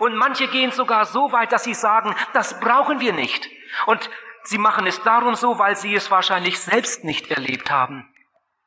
Und 0.00 0.16
manche 0.16 0.48
gehen 0.48 0.72
sogar 0.72 1.04
so 1.04 1.32
weit, 1.32 1.52
dass 1.52 1.64
sie 1.64 1.74
sagen, 1.74 2.14
das 2.32 2.58
brauchen 2.60 3.00
wir 3.00 3.12
nicht. 3.12 3.48
Und 3.86 4.10
sie 4.44 4.58
machen 4.58 4.86
es 4.86 5.02
darum 5.02 5.34
so, 5.34 5.58
weil 5.58 5.76
sie 5.76 5.94
es 5.94 6.10
wahrscheinlich 6.10 6.58
selbst 6.58 7.04
nicht 7.04 7.30
erlebt 7.30 7.70
haben. 7.70 8.08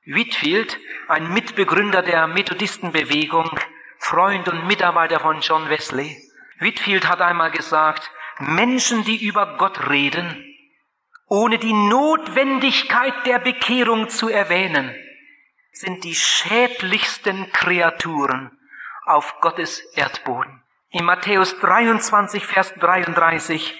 Whitfield, 0.05 0.79
ein 1.07 1.33
Mitbegründer 1.33 2.01
der 2.01 2.27
Methodistenbewegung, 2.27 3.59
Freund 3.99 4.47
und 4.47 4.67
Mitarbeiter 4.67 5.19
von 5.19 5.41
John 5.41 5.69
Wesley, 5.69 6.15
Whitfield 6.59 7.07
hat 7.07 7.21
einmal 7.21 7.51
gesagt, 7.51 8.09
Menschen, 8.39 9.03
die 9.03 9.25
über 9.25 9.57
Gott 9.57 9.89
reden, 9.89 10.43
ohne 11.27 11.57
die 11.59 11.73
Notwendigkeit 11.73 13.25
der 13.25 13.39
Bekehrung 13.39 14.09
zu 14.09 14.29
erwähnen, 14.29 14.95
sind 15.71 16.03
die 16.03 16.15
schädlichsten 16.15 17.51
Kreaturen 17.51 18.57
auf 19.05 19.39
Gottes 19.41 19.79
Erdboden. 19.93 20.63
In 20.89 21.03
Matthäus 21.03 21.59
23, 21.59 22.45
Vers 22.45 22.73
33 22.75 23.75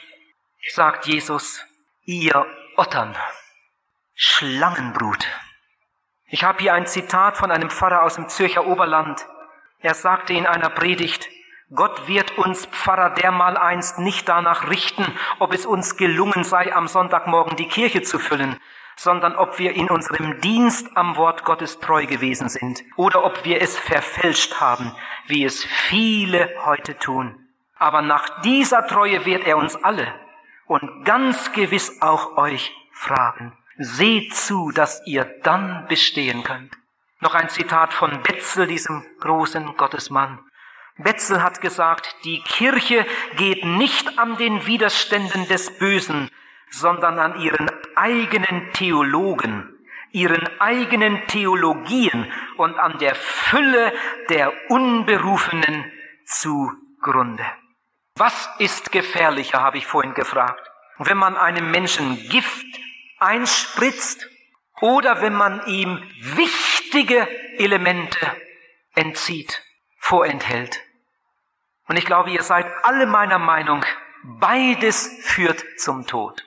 sagt 0.74 1.06
Jesus, 1.06 1.64
ihr 2.04 2.46
Ottern, 2.76 3.16
Schlangenbrut, 4.14 5.26
Ich 6.26 6.44
habe 6.44 6.60
hier 6.60 6.74
ein 6.74 6.86
Zitat 6.86 7.38
von 7.38 7.50
einem 7.50 7.70
Pfarrer 7.70 8.04
aus 8.04 8.16
dem 8.16 8.28
Zürcher 8.28 8.68
Oberland. 8.68 9.26
Er 9.80 9.94
sagte 9.94 10.34
in 10.34 10.46
einer 10.46 10.70
Predigt, 10.70 11.30
Gott 11.74 12.08
wird 12.08 12.38
uns 12.38 12.66
Pfarrer 12.66 13.10
dermal 13.10 13.58
einst 13.58 14.00
nicht 14.00 14.30
danach 14.30 14.70
richten, 14.70 15.06
ob 15.40 15.54
es 15.54 15.66
uns 15.66 15.98
gelungen 15.98 16.46
sei, 16.46 16.74
am 16.74 16.88
Sonntagmorgen 16.88 17.58
die 17.58 17.68
Kirche 17.68 18.02
zu 18.04 18.20
füllen, 18.20 18.58
sondern 18.96 19.36
ob 19.36 19.60
wir 19.60 19.74
in 19.74 19.90
unserem 19.90 20.40
Dienst 20.40 20.96
am 20.96 21.18
Wort 21.18 21.44
Gottes 21.44 21.80
treu 21.80 22.06
gewesen 22.06 22.48
sind 22.48 22.84
oder 22.96 23.26
ob 23.26 23.44
wir 23.44 23.62
es 23.62 23.78
verfälscht 23.78 24.62
haben, 24.62 24.96
wie 25.28 25.44
es 25.44 25.62
viele 25.66 26.50
heute 26.64 26.98
tun. 26.98 27.36
Aber 27.76 28.02
nach 28.02 28.42
dieser 28.42 28.88
Treue 28.88 29.26
wird 29.26 29.46
er 29.46 29.58
uns 29.58 29.76
alle 29.76 30.08
und 30.68 31.04
ganz 31.04 31.52
gewiss 31.52 32.02
auch 32.02 32.38
euch 32.38 32.74
fragen. 32.94 33.52
Seht 33.78 34.34
zu, 34.34 34.72
dass 34.72 35.06
ihr 35.06 35.26
dann 35.44 35.86
bestehen 35.90 36.44
könnt. 36.44 36.78
Noch 37.20 37.36
ein 37.36 37.50
Zitat 37.50 37.94
von 37.94 38.24
Betzel, 38.24 38.68
diesem 38.68 39.06
großen 39.20 39.76
Gottesmann. 39.76 40.40
Betzel 40.98 41.44
hat 41.44 41.62
gesagt, 41.62 42.16
die 42.24 42.42
Kirche 42.42 43.06
geht 43.36 43.64
nicht 43.64 44.18
an 44.18 44.38
den 44.38 44.66
Widerständen 44.66 45.48
des 45.48 45.78
Bösen, 45.78 46.32
sondern 46.70 47.20
an 47.20 47.40
ihren 47.40 47.70
eigenen 47.96 48.72
Theologen, 48.74 49.74
ihren 50.12 50.48
eigenen 50.60 51.26
Theologien 51.28 52.32
und 52.58 52.78
an 52.78 52.98
der 53.00 53.16
Fülle 53.16 53.94
der 54.30 54.52
Unberufenen 54.70 55.92
zugrunde. 56.26 57.46
Was 58.16 58.50
ist 58.58 58.92
gefährlicher, 58.92 59.62
habe 59.62 59.78
ich 59.78 59.86
vorhin 59.86 60.16
gefragt. 60.16 60.72
Wenn 60.98 61.18
man 61.18 61.38
einem 61.38 61.70
Menschen 61.70 62.18
Gift 62.30 62.66
einspritzt 63.20 64.28
oder 64.82 65.22
wenn 65.22 65.36
man 65.36 65.66
ihm 65.68 66.02
wichtige 66.22 67.28
Elemente 67.60 68.20
entzieht, 68.96 69.62
vorenthält. 70.00 70.87
Und 71.88 71.98
ich 71.98 72.06
glaube, 72.06 72.32
ihr 72.32 72.44
seid 72.44 72.66
alle 72.84 73.06
meiner 73.06 73.40
Meinung, 73.40 73.84
beides 74.24 75.08
führt 75.22 75.64
zum 75.78 76.06
Tod. 76.06 76.44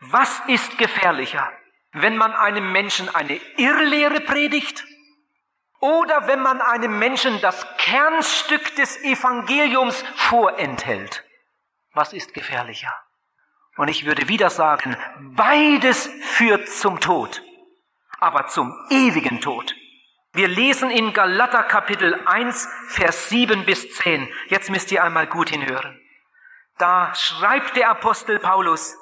Was 0.00 0.40
ist 0.48 0.78
gefährlicher, 0.78 1.50
wenn 1.92 2.16
man 2.16 2.32
einem 2.32 2.72
Menschen 2.72 3.14
eine 3.14 3.36
Irrlehre 3.56 4.20
predigt 4.20 4.84
oder 5.80 6.26
wenn 6.26 6.40
man 6.40 6.60
einem 6.60 6.98
Menschen 6.98 7.40
das 7.40 7.66
Kernstück 7.78 8.74
des 8.76 9.02
Evangeliums 9.02 10.02
vorenthält? 10.16 11.24
Was 11.92 12.12
ist 12.12 12.34
gefährlicher? 12.34 12.94
Und 13.76 13.88
ich 13.88 14.06
würde 14.06 14.28
wieder 14.28 14.50
sagen, 14.50 14.96
beides 15.36 16.08
führt 16.22 16.68
zum 16.68 17.00
Tod, 17.00 17.42
aber 18.18 18.46
zum 18.46 18.74
ewigen 18.90 19.40
Tod. 19.40 19.74
Wir 20.34 20.48
lesen 20.48 20.90
in 20.90 21.12
Galater 21.12 21.62
Kapitel 21.62 22.20
1, 22.26 22.68
Vers 22.88 23.28
7 23.28 23.64
bis 23.66 23.94
10. 23.94 24.28
Jetzt 24.48 24.68
müsst 24.68 24.90
ihr 24.90 25.04
einmal 25.04 25.28
gut 25.28 25.50
hinhören. 25.50 26.00
Da 26.76 27.14
schreibt 27.14 27.76
der 27.76 27.88
Apostel 27.88 28.40
Paulus, 28.40 28.96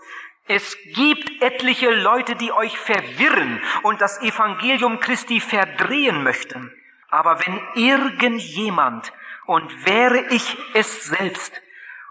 es 0.47 0.77
gibt 0.95 1.41
etliche 1.41 1.89
Leute, 1.89 2.37
die 2.37 2.53
euch 2.53 2.77
verwirren 2.77 3.63
und 3.83 4.03
das 4.03 4.21
Evangelium 4.21 5.01
Christi 5.01 5.41
verdrehen 5.41 6.23
möchten. 6.23 6.71
Aber 7.09 7.41
wenn 7.47 7.59
irgendjemand, 7.77 9.11
und 9.47 9.87
wäre 9.87 10.27
ich 10.35 10.59
es 10.75 11.05
selbst, 11.05 11.63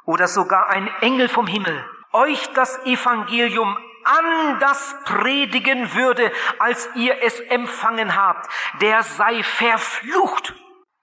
oder 0.06 0.28
sogar 0.28 0.70
ein 0.70 0.90
Engel 1.02 1.30
vom 1.30 1.46
Himmel, 1.46 1.86
euch 2.12 2.48
das 2.54 2.84
Evangelium 2.88 3.78
anders 4.06 4.96
predigen 5.06 5.94
würde, 5.94 6.32
als 6.60 6.90
ihr 6.96 7.22
es 7.24 7.40
empfangen 7.40 8.16
habt, 8.16 8.50
der 8.82 9.04
sei 9.04 9.44
verflucht. 9.44 10.54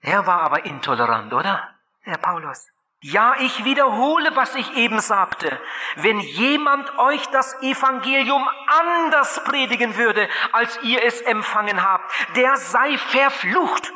Er 0.00 0.26
war 0.26 0.42
aber 0.42 0.64
intolerant, 0.64 1.32
oder? 1.32 1.68
Herr 2.02 2.18
Paulus. 2.18 2.68
Ja, 3.00 3.36
ich 3.38 3.64
wiederhole, 3.64 4.34
was 4.34 4.56
ich 4.56 4.74
eben 4.74 4.98
sagte. 4.98 5.60
Wenn 5.96 6.18
jemand 6.18 6.98
euch 6.98 7.24
das 7.28 7.54
Evangelium 7.62 8.48
anders 8.66 9.44
predigen 9.44 9.96
würde, 9.96 10.28
als 10.50 10.82
ihr 10.82 11.04
es 11.04 11.20
empfangen 11.20 11.84
habt, 11.84 12.10
der 12.34 12.56
sei 12.56 12.98
verflucht. 12.98 13.92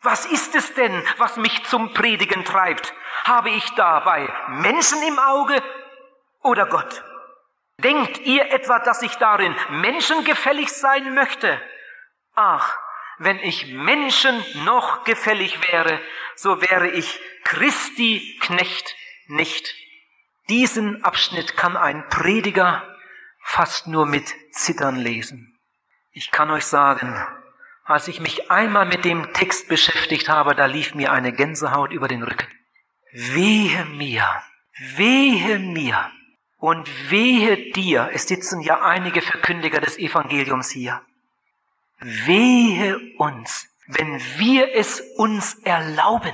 Was 0.00 0.24
ist 0.24 0.54
es 0.54 0.72
denn, 0.74 1.04
was 1.18 1.36
mich 1.36 1.64
zum 1.64 1.92
Predigen 1.92 2.44
treibt? 2.44 2.94
Habe 3.24 3.50
ich 3.50 3.68
dabei 3.74 4.32
Menschen 4.48 5.02
im 5.02 5.18
Auge 5.18 5.62
oder 6.42 6.66
Gott? 6.66 7.04
Denkt 7.82 8.18
ihr 8.20 8.50
etwa, 8.52 8.78
dass 8.78 9.02
ich 9.02 9.14
darin 9.16 9.54
menschengefällig 9.70 10.70
sein 10.70 11.14
möchte? 11.14 11.60
Ach, 12.34 12.78
wenn 13.18 13.38
ich 13.38 13.72
Menschen 13.72 14.44
noch 14.64 15.04
gefällig 15.04 15.70
wäre, 15.70 16.00
so 16.36 16.60
wäre 16.60 16.88
ich 16.88 17.20
Christi 17.44 18.38
Knecht 18.40 18.94
nicht. 19.26 19.74
Diesen 20.48 21.04
Abschnitt 21.04 21.56
kann 21.56 21.76
ein 21.76 22.08
Prediger 22.08 22.82
fast 23.42 23.86
nur 23.86 24.06
mit 24.06 24.34
Zittern 24.52 24.96
lesen. 24.96 25.58
Ich 26.12 26.30
kann 26.30 26.50
euch 26.50 26.66
sagen, 26.66 27.16
als 27.84 28.08
ich 28.08 28.20
mich 28.20 28.50
einmal 28.50 28.86
mit 28.86 29.04
dem 29.04 29.32
Text 29.32 29.68
beschäftigt 29.68 30.28
habe, 30.28 30.54
da 30.54 30.66
lief 30.66 30.94
mir 30.94 31.12
eine 31.12 31.32
Gänsehaut 31.32 31.92
über 31.92 32.06
den 32.06 32.22
Rücken. 32.22 32.46
Wehe 33.12 33.84
mir, 33.86 34.42
wehe 34.96 35.58
mir, 35.58 36.10
und 36.62 37.10
wehe 37.10 37.72
dir, 37.72 38.10
es 38.12 38.28
sitzen 38.28 38.60
ja 38.60 38.82
einige 38.82 39.20
Verkündiger 39.20 39.80
des 39.80 39.98
Evangeliums 39.98 40.70
hier. 40.70 41.02
Wehe 41.98 43.00
uns, 43.18 43.66
wenn 43.88 44.20
wir 44.38 44.72
es 44.72 45.00
uns 45.16 45.54
erlauben, 45.64 46.32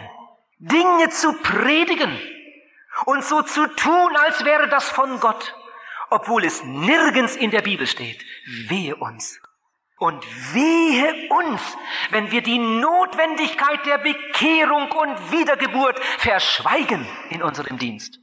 Dinge 0.59 1.09
zu 1.09 1.33
predigen 1.33 2.21
und 3.07 3.25
so 3.25 3.41
zu 3.41 3.69
tun, 3.69 4.17
als 4.19 4.45
wäre 4.45 4.69
das 4.69 4.91
von 4.91 5.19
Gott, 5.19 5.55
obwohl 6.11 6.45
es 6.45 6.63
nirgends 6.63 7.35
in 7.35 7.51
der 7.51 7.63
Bibel 7.63 7.87
steht. 7.87 8.23
Wehe 8.69 8.97
uns. 8.97 9.41
Und 9.97 10.23
wehe 10.53 11.31
uns, 11.31 11.63
wenn 12.11 12.31
wir 12.31 12.43
die 12.43 12.59
Notwendigkeit 12.59 13.87
der 13.87 13.97
Bekehrung 13.97 14.93
und 14.93 15.33
Wiedergeburt 15.33 15.99
verschweigen 16.19 17.07
in 17.31 17.43
unserem 17.43 17.79
Dienst 17.79 18.21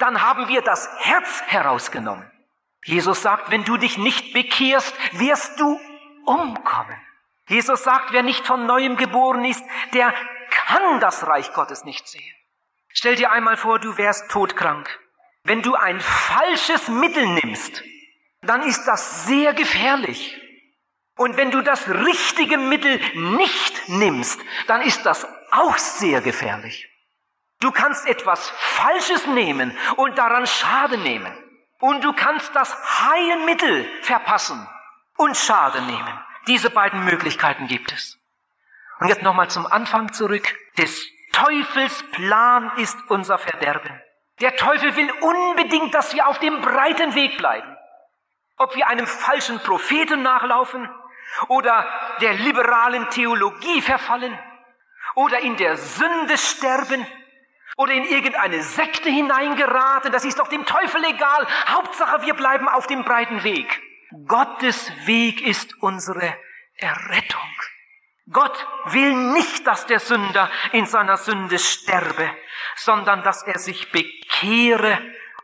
dann 0.00 0.22
haben 0.22 0.48
wir 0.48 0.62
das 0.62 0.88
Herz 0.98 1.42
herausgenommen. 1.46 2.30
Jesus 2.84 3.22
sagt, 3.22 3.50
wenn 3.50 3.64
du 3.64 3.76
dich 3.76 3.98
nicht 3.98 4.32
bekehrst, 4.32 4.94
wirst 5.12 5.60
du 5.60 5.78
umkommen. 6.24 6.96
Jesus 7.48 7.82
sagt, 7.82 8.12
wer 8.12 8.22
nicht 8.22 8.46
von 8.46 8.66
neuem 8.66 8.96
geboren 8.96 9.44
ist, 9.44 9.64
der 9.92 10.14
kann 10.50 11.00
das 11.00 11.26
Reich 11.26 11.52
Gottes 11.52 11.84
nicht 11.84 12.08
sehen. 12.08 12.34
Stell 12.92 13.16
dir 13.16 13.30
einmal 13.30 13.56
vor, 13.56 13.78
du 13.78 13.96
wärst 13.98 14.30
todkrank. 14.30 14.88
Wenn 15.44 15.62
du 15.62 15.74
ein 15.74 16.00
falsches 16.00 16.88
Mittel 16.88 17.26
nimmst, 17.26 17.82
dann 18.42 18.62
ist 18.62 18.84
das 18.84 19.26
sehr 19.26 19.54
gefährlich. 19.54 20.40
Und 21.16 21.36
wenn 21.36 21.50
du 21.50 21.60
das 21.60 21.88
richtige 21.88 22.56
Mittel 22.56 23.00
nicht 23.14 23.88
nimmst, 23.88 24.40
dann 24.66 24.80
ist 24.80 25.04
das 25.04 25.26
auch 25.50 25.76
sehr 25.76 26.20
gefährlich. 26.20 26.89
Du 27.60 27.70
kannst 27.70 28.06
etwas 28.06 28.48
Falsches 28.50 29.26
nehmen 29.26 29.76
und 29.96 30.16
daran 30.16 30.46
Schaden 30.46 31.02
nehmen. 31.02 31.32
Und 31.78 32.02
du 32.02 32.12
kannst 32.12 32.54
das 32.54 32.74
Heilmittel 33.04 33.86
verpassen 34.02 34.66
und 35.16 35.36
Schaden 35.36 35.86
nehmen. 35.86 36.20
Diese 36.46 36.70
beiden 36.70 37.04
Möglichkeiten 37.04 37.66
gibt 37.66 37.92
es. 37.92 38.18
Und 38.98 39.08
jetzt 39.08 39.22
nochmal 39.22 39.48
zum 39.48 39.66
Anfang 39.66 40.12
zurück. 40.12 40.54
Des 40.78 41.06
Teufels 41.32 42.02
Plan 42.12 42.72
ist 42.76 42.96
unser 43.08 43.38
Verderben. 43.38 44.00
Der 44.40 44.56
Teufel 44.56 44.96
will 44.96 45.10
unbedingt, 45.20 45.94
dass 45.94 46.14
wir 46.14 46.26
auf 46.28 46.38
dem 46.38 46.60
breiten 46.62 47.14
Weg 47.14 47.36
bleiben. 47.36 47.76
Ob 48.56 48.74
wir 48.74 48.88
einem 48.88 49.06
falschen 49.06 49.58
Propheten 49.60 50.22
nachlaufen 50.22 50.88
oder 51.48 51.86
der 52.20 52.34
liberalen 52.34 53.08
Theologie 53.10 53.82
verfallen 53.82 54.38
oder 55.14 55.40
in 55.40 55.56
der 55.56 55.76
Sünde 55.76 56.38
sterben 56.38 57.06
oder 57.80 57.94
in 57.94 58.04
irgendeine 58.04 58.62
Sekte 58.62 59.08
hineingeraten, 59.08 60.12
das 60.12 60.26
ist 60.26 60.38
doch 60.38 60.48
dem 60.48 60.66
Teufel 60.66 61.02
egal. 61.02 61.46
Hauptsache, 61.66 62.20
wir 62.20 62.34
bleiben 62.34 62.68
auf 62.68 62.86
dem 62.86 63.04
breiten 63.04 63.42
Weg. 63.42 63.80
Gottes 64.26 64.92
Weg 65.06 65.40
ist 65.40 65.82
unsere 65.82 66.36
Errettung. 66.76 67.40
Gott 68.30 68.66
will 68.84 69.14
nicht, 69.32 69.66
dass 69.66 69.86
der 69.86 69.98
Sünder 69.98 70.50
in 70.72 70.84
seiner 70.84 71.16
Sünde 71.16 71.58
sterbe, 71.58 72.30
sondern 72.76 73.22
dass 73.22 73.44
er 73.44 73.58
sich 73.58 73.90
bekehre 73.90 74.98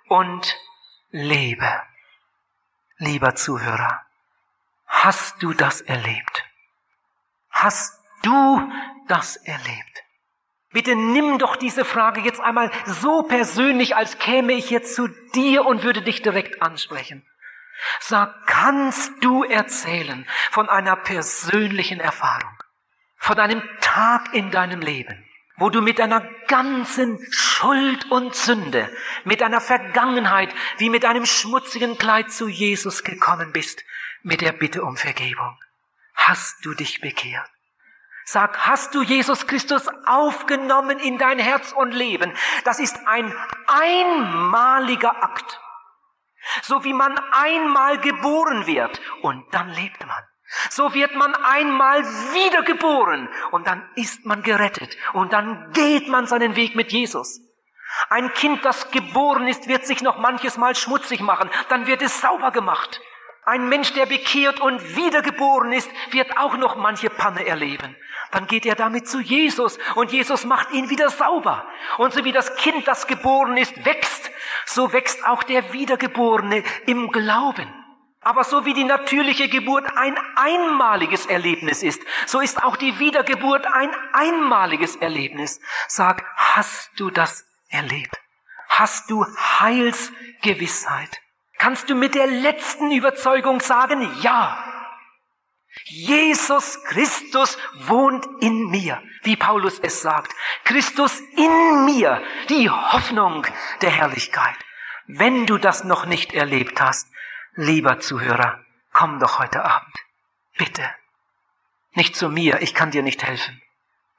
und 0.08 0.54
lebe. 1.12 1.82
Lieber 2.98 3.34
Zuhörer, 3.34 4.02
hast 4.86 5.42
du 5.42 5.54
das 5.54 5.80
erlebt? 5.80 6.44
Hast 7.48 7.98
du 8.20 8.72
das 9.08 9.36
erlebt? 9.36 9.95
Bitte 10.76 10.94
nimm 10.94 11.38
doch 11.38 11.56
diese 11.56 11.86
Frage 11.86 12.20
jetzt 12.20 12.38
einmal 12.38 12.70
so 12.84 13.22
persönlich, 13.22 13.96
als 13.96 14.18
käme 14.18 14.52
ich 14.52 14.68
jetzt 14.68 14.94
zu 14.94 15.08
dir 15.34 15.64
und 15.64 15.84
würde 15.84 16.02
dich 16.02 16.20
direkt 16.20 16.60
ansprechen. 16.60 17.26
Sag, 17.98 18.46
kannst 18.46 19.10
du 19.22 19.42
erzählen 19.42 20.28
von 20.50 20.68
einer 20.68 20.94
persönlichen 20.96 21.98
Erfahrung, 21.98 22.62
von 23.16 23.38
einem 23.38 23.62
Tag 23.80 24.34
in 24.34 24.50
deinem 24.50 24.82
Leben, 24.82 25.24
wo 25.56 25.70
du 25.70 25.80
mit 25.80 25.98
deiner 25.98 26.20
ganzen 26.46 27.26
Schuld 27.30 28.10
und 28.10 28.34
Sünde, 28.34 28.94
mit 29.24 29.40
deiner 29.40 29.62
Vergangenheit 29.62 30.54
wie 30.76 30.90
mit 30.90 31.06
einem 31.06 31.24
schmutzigen 31.24 31.96
Kleid 31.96 32.30
zu 32.30 32.48
Jesus 32.48 33.02
gekommen 33.02 33.50
bist, 33.50 33.82
mit 34.22 34.42
der 34.42 34.52
Bitte 34.52 34.82
um 34.82 34.98
Vergebung. 34.98 35.56
Hast 36.12 36.66
du 36.66 36.74
dich 36.74 37.00
bekehrt? 37.00 37.48
Sag, 38.28 38.58
hast 38.66 38.92
du 38.96 39.02
Jesus 39.02 39.46
Christus 39.46 39.86
aufgenommen 40.04 40.98
in 40.98 41.16
dein 41.16 41.38
Herz 41.38 41.70
und 41.70 41.92
Leben? 41.92 42.32
Das 42.64 42.80
ist 42.80 42.98
ein 43.06 43.32
einmaliger 43.68 45.22
Akt. 45.22 45.60
So 46.62 46.82
wie 46.82 46.92
man 46.92 47.16
einmal 47.30 47.98
geboren 47.98 48.66
wird 48.66 49.00
und 49.22 49.44
dann 49.54 49.70
lebt 49.70 50.04
man. 50.04 50.24
So 50.70 50.92
wird 50.92 51.14
man 51.14 51.36
einmal 51.36 52.02
wiedergeboren 52.02 53.28
und 53.52 53.68
dann 53.68 53.88
ist 53.94 54.26
man 54.26 54.42
gerettet 54.42 54.96
und 55.12 55.32
dann 55.32 55.70
geht 55.72 56.08
man 56.08 56.26
seinen 56.26 56.56
Weg 56.56 56.74
mit 56.74 56.90
Jesus. 56.90 57.40
Ein 58.08 58.32
Kind, 58.34 58.64
das 58.64 58.90
geboren 58.90 59.46
ist, 59.46 59.68
wird 59.68 59.86
sich 59.86 60.02
noch 60.02 60.18
manches 60.18 60.56
Mal 60.56 60.74
schmutzig 60.74 61.20
machen, 61.20 61.48
dann 61.68 61.86
wird 61.86 62.02
es 62.02 62.20
sauber 62.20 62.50
gemacht. 62.50 63.00
Ein 63.49 63.68
Mensch, 63.68 63.92
der 63.92 64.07
bekehrt 64.07 64.59
und 64.59 64.97
wiedergeboren 64.97 65.70
ist, 65.70 65.88
wird 66.11 66.36
auch 66.36 66.57
noch 66.57 66.74
manche 66.74 67.09
Panne 67.09 67.47
erleben. 67.47 67.94
Dann 68.32 68.49
geht 68.49 68.66
er 68.66 68.74
damit 68.74 69.09
zu 69.09 69.20
Jesus 69.20 69.78
und 69.94 70.11
Jesus 70.11 70.44
macht 70.44 70.72
ihn 70.72 70.90
wieder 70.90 71.11
sauber. 71.11 71.64
Und 71.97 72.12
so 72.12 72.24
wie 72.24 72.32
das 72.32 72.57
Kind, 72.57 72.88
das 72.88 73.07
geboren 73.07 73.57
ist, 73.57 73.84
wächst, 73.84 74.32
so 74.64 74.92
wächst 74.92 75.24
auch 75.24 75.44
der 75.44 75.72
Wiedergeborene 75.72 76.64
im 76.86 77.12
Glauben. 77.12 77.72
Aber 78.20 78.42
so 78.42 78.64
wie 78.64 78.74
die 78.74 78.82
natürliche 78.82 79.49
Geburt 79.49 79.86
ein 79.97 80.18
einmaliges 80.34 81.26
Erlebnis 81.26 81.84
ist, 81.84 82.03
so 82.26 82.40
ist 82.40 82.64
auch 82.64 82.76
die 82.76 82.99
Wiedergeburt 82.99 83.64
ein 83.64 83.94
einmaliges 84.12 84.97
Erlebnis. 84.97 85.61
Sag, 85.86 86.24
hast 86.34 86.90
du 86.97 87.11
das 87.11 87.47
erlebt? 87.68 88.16
Hast 88.68 89.09
du 89.09 89.24
Heilsgewissheit? 89.61 91.20
Kannst 91.59 91.88
du 91.90 91.94
mit 91.94 92.14
der 92.14 92.26
letzten 92.26 92.90
Überzeugung 92.90 93.61
sagen, 93.61 94.11
ja, 94.20 94.62
Jesus 95.84 96.82
Christus 96.84 97.59
wohnt 97.74 98.26
in 98.40 98.70
mir, 98.70 99.02
wie 99.22 99.36
Paulus 99.36 99.78
es 99.80 100.00
sagt. 100.00 100.32
Christus 100.64 101.20
in 101.36 101.84
mir, 101.84 102.22
die 102.48 102.70
Hoffnung 102.70 103.46
der 103.82 103.90
Herrlichkeit. 103.90 104.57
Wenn 105.07 105.46
du 105.46 105.59
das 105.59 105.84
noch 105.84 106.07
nicht 106.07 106.32
erlebt 106.32 106.80
hast, 106.80 107.09
Lieber 107.59 108.00
Zuhörer, 108.00 108.62
komm 108.92 109.18
doch 109.18 109.38
heute 109.38 109.64
Abend. 109.64 109.94
Bitte. 110.59 110.86
Nicht 111.94 112.14
zu 112.14 112.28
mir, 112.28 112.61
ich 112.61 112.74
kann 112.74 112.90
dir 112.90 113.02
nicht 113.02 113.22
helfen. 113.24 113.62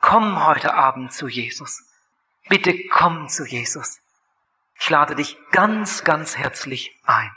Komm 0.02 0.44
heute 0.44 0.74
Abend 0.74 1.14
zu 1.14 1.28
Jesus. 1.28 1.84
Bitte 2.50 2.76
komm 2.90 3.30
zu 3.30 3.46
Jesus. 3.46 4.00
Ich 4.80 4.90
lade 4.90 5.16
dich 5.16 5.38
ganz, 5.52 6.04
ganz 6.04 6.38
herzlich 6.38 6.98
ein. 7.04 7.32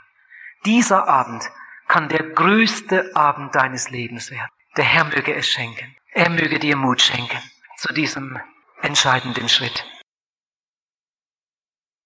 Dieser 0.65 1.07
Abend 1.07 1.43
kann 1.87 2.07
der 2.07 2.23
größte 2.23 3.15
Abend 3.15 3.55
deines 3.55 3.89
Lebens 3.89 4.31
werden. 4.31 4.51
Der 4.77 4.85
Herr 4.85 5.05
möge 5.05 5.35
es 5.35 5.49
schenken. 5.49 5.95
Er 6.13 6.29
möge 6.29 6.59
dir 6.59 6.77
Mut 6.77 7.01
schenken 7.01 7.39
zu 7.77 7.93
diesem 7.93 8.39
entscheidenden 8.81 9.49
Schritt. 9.49 9.85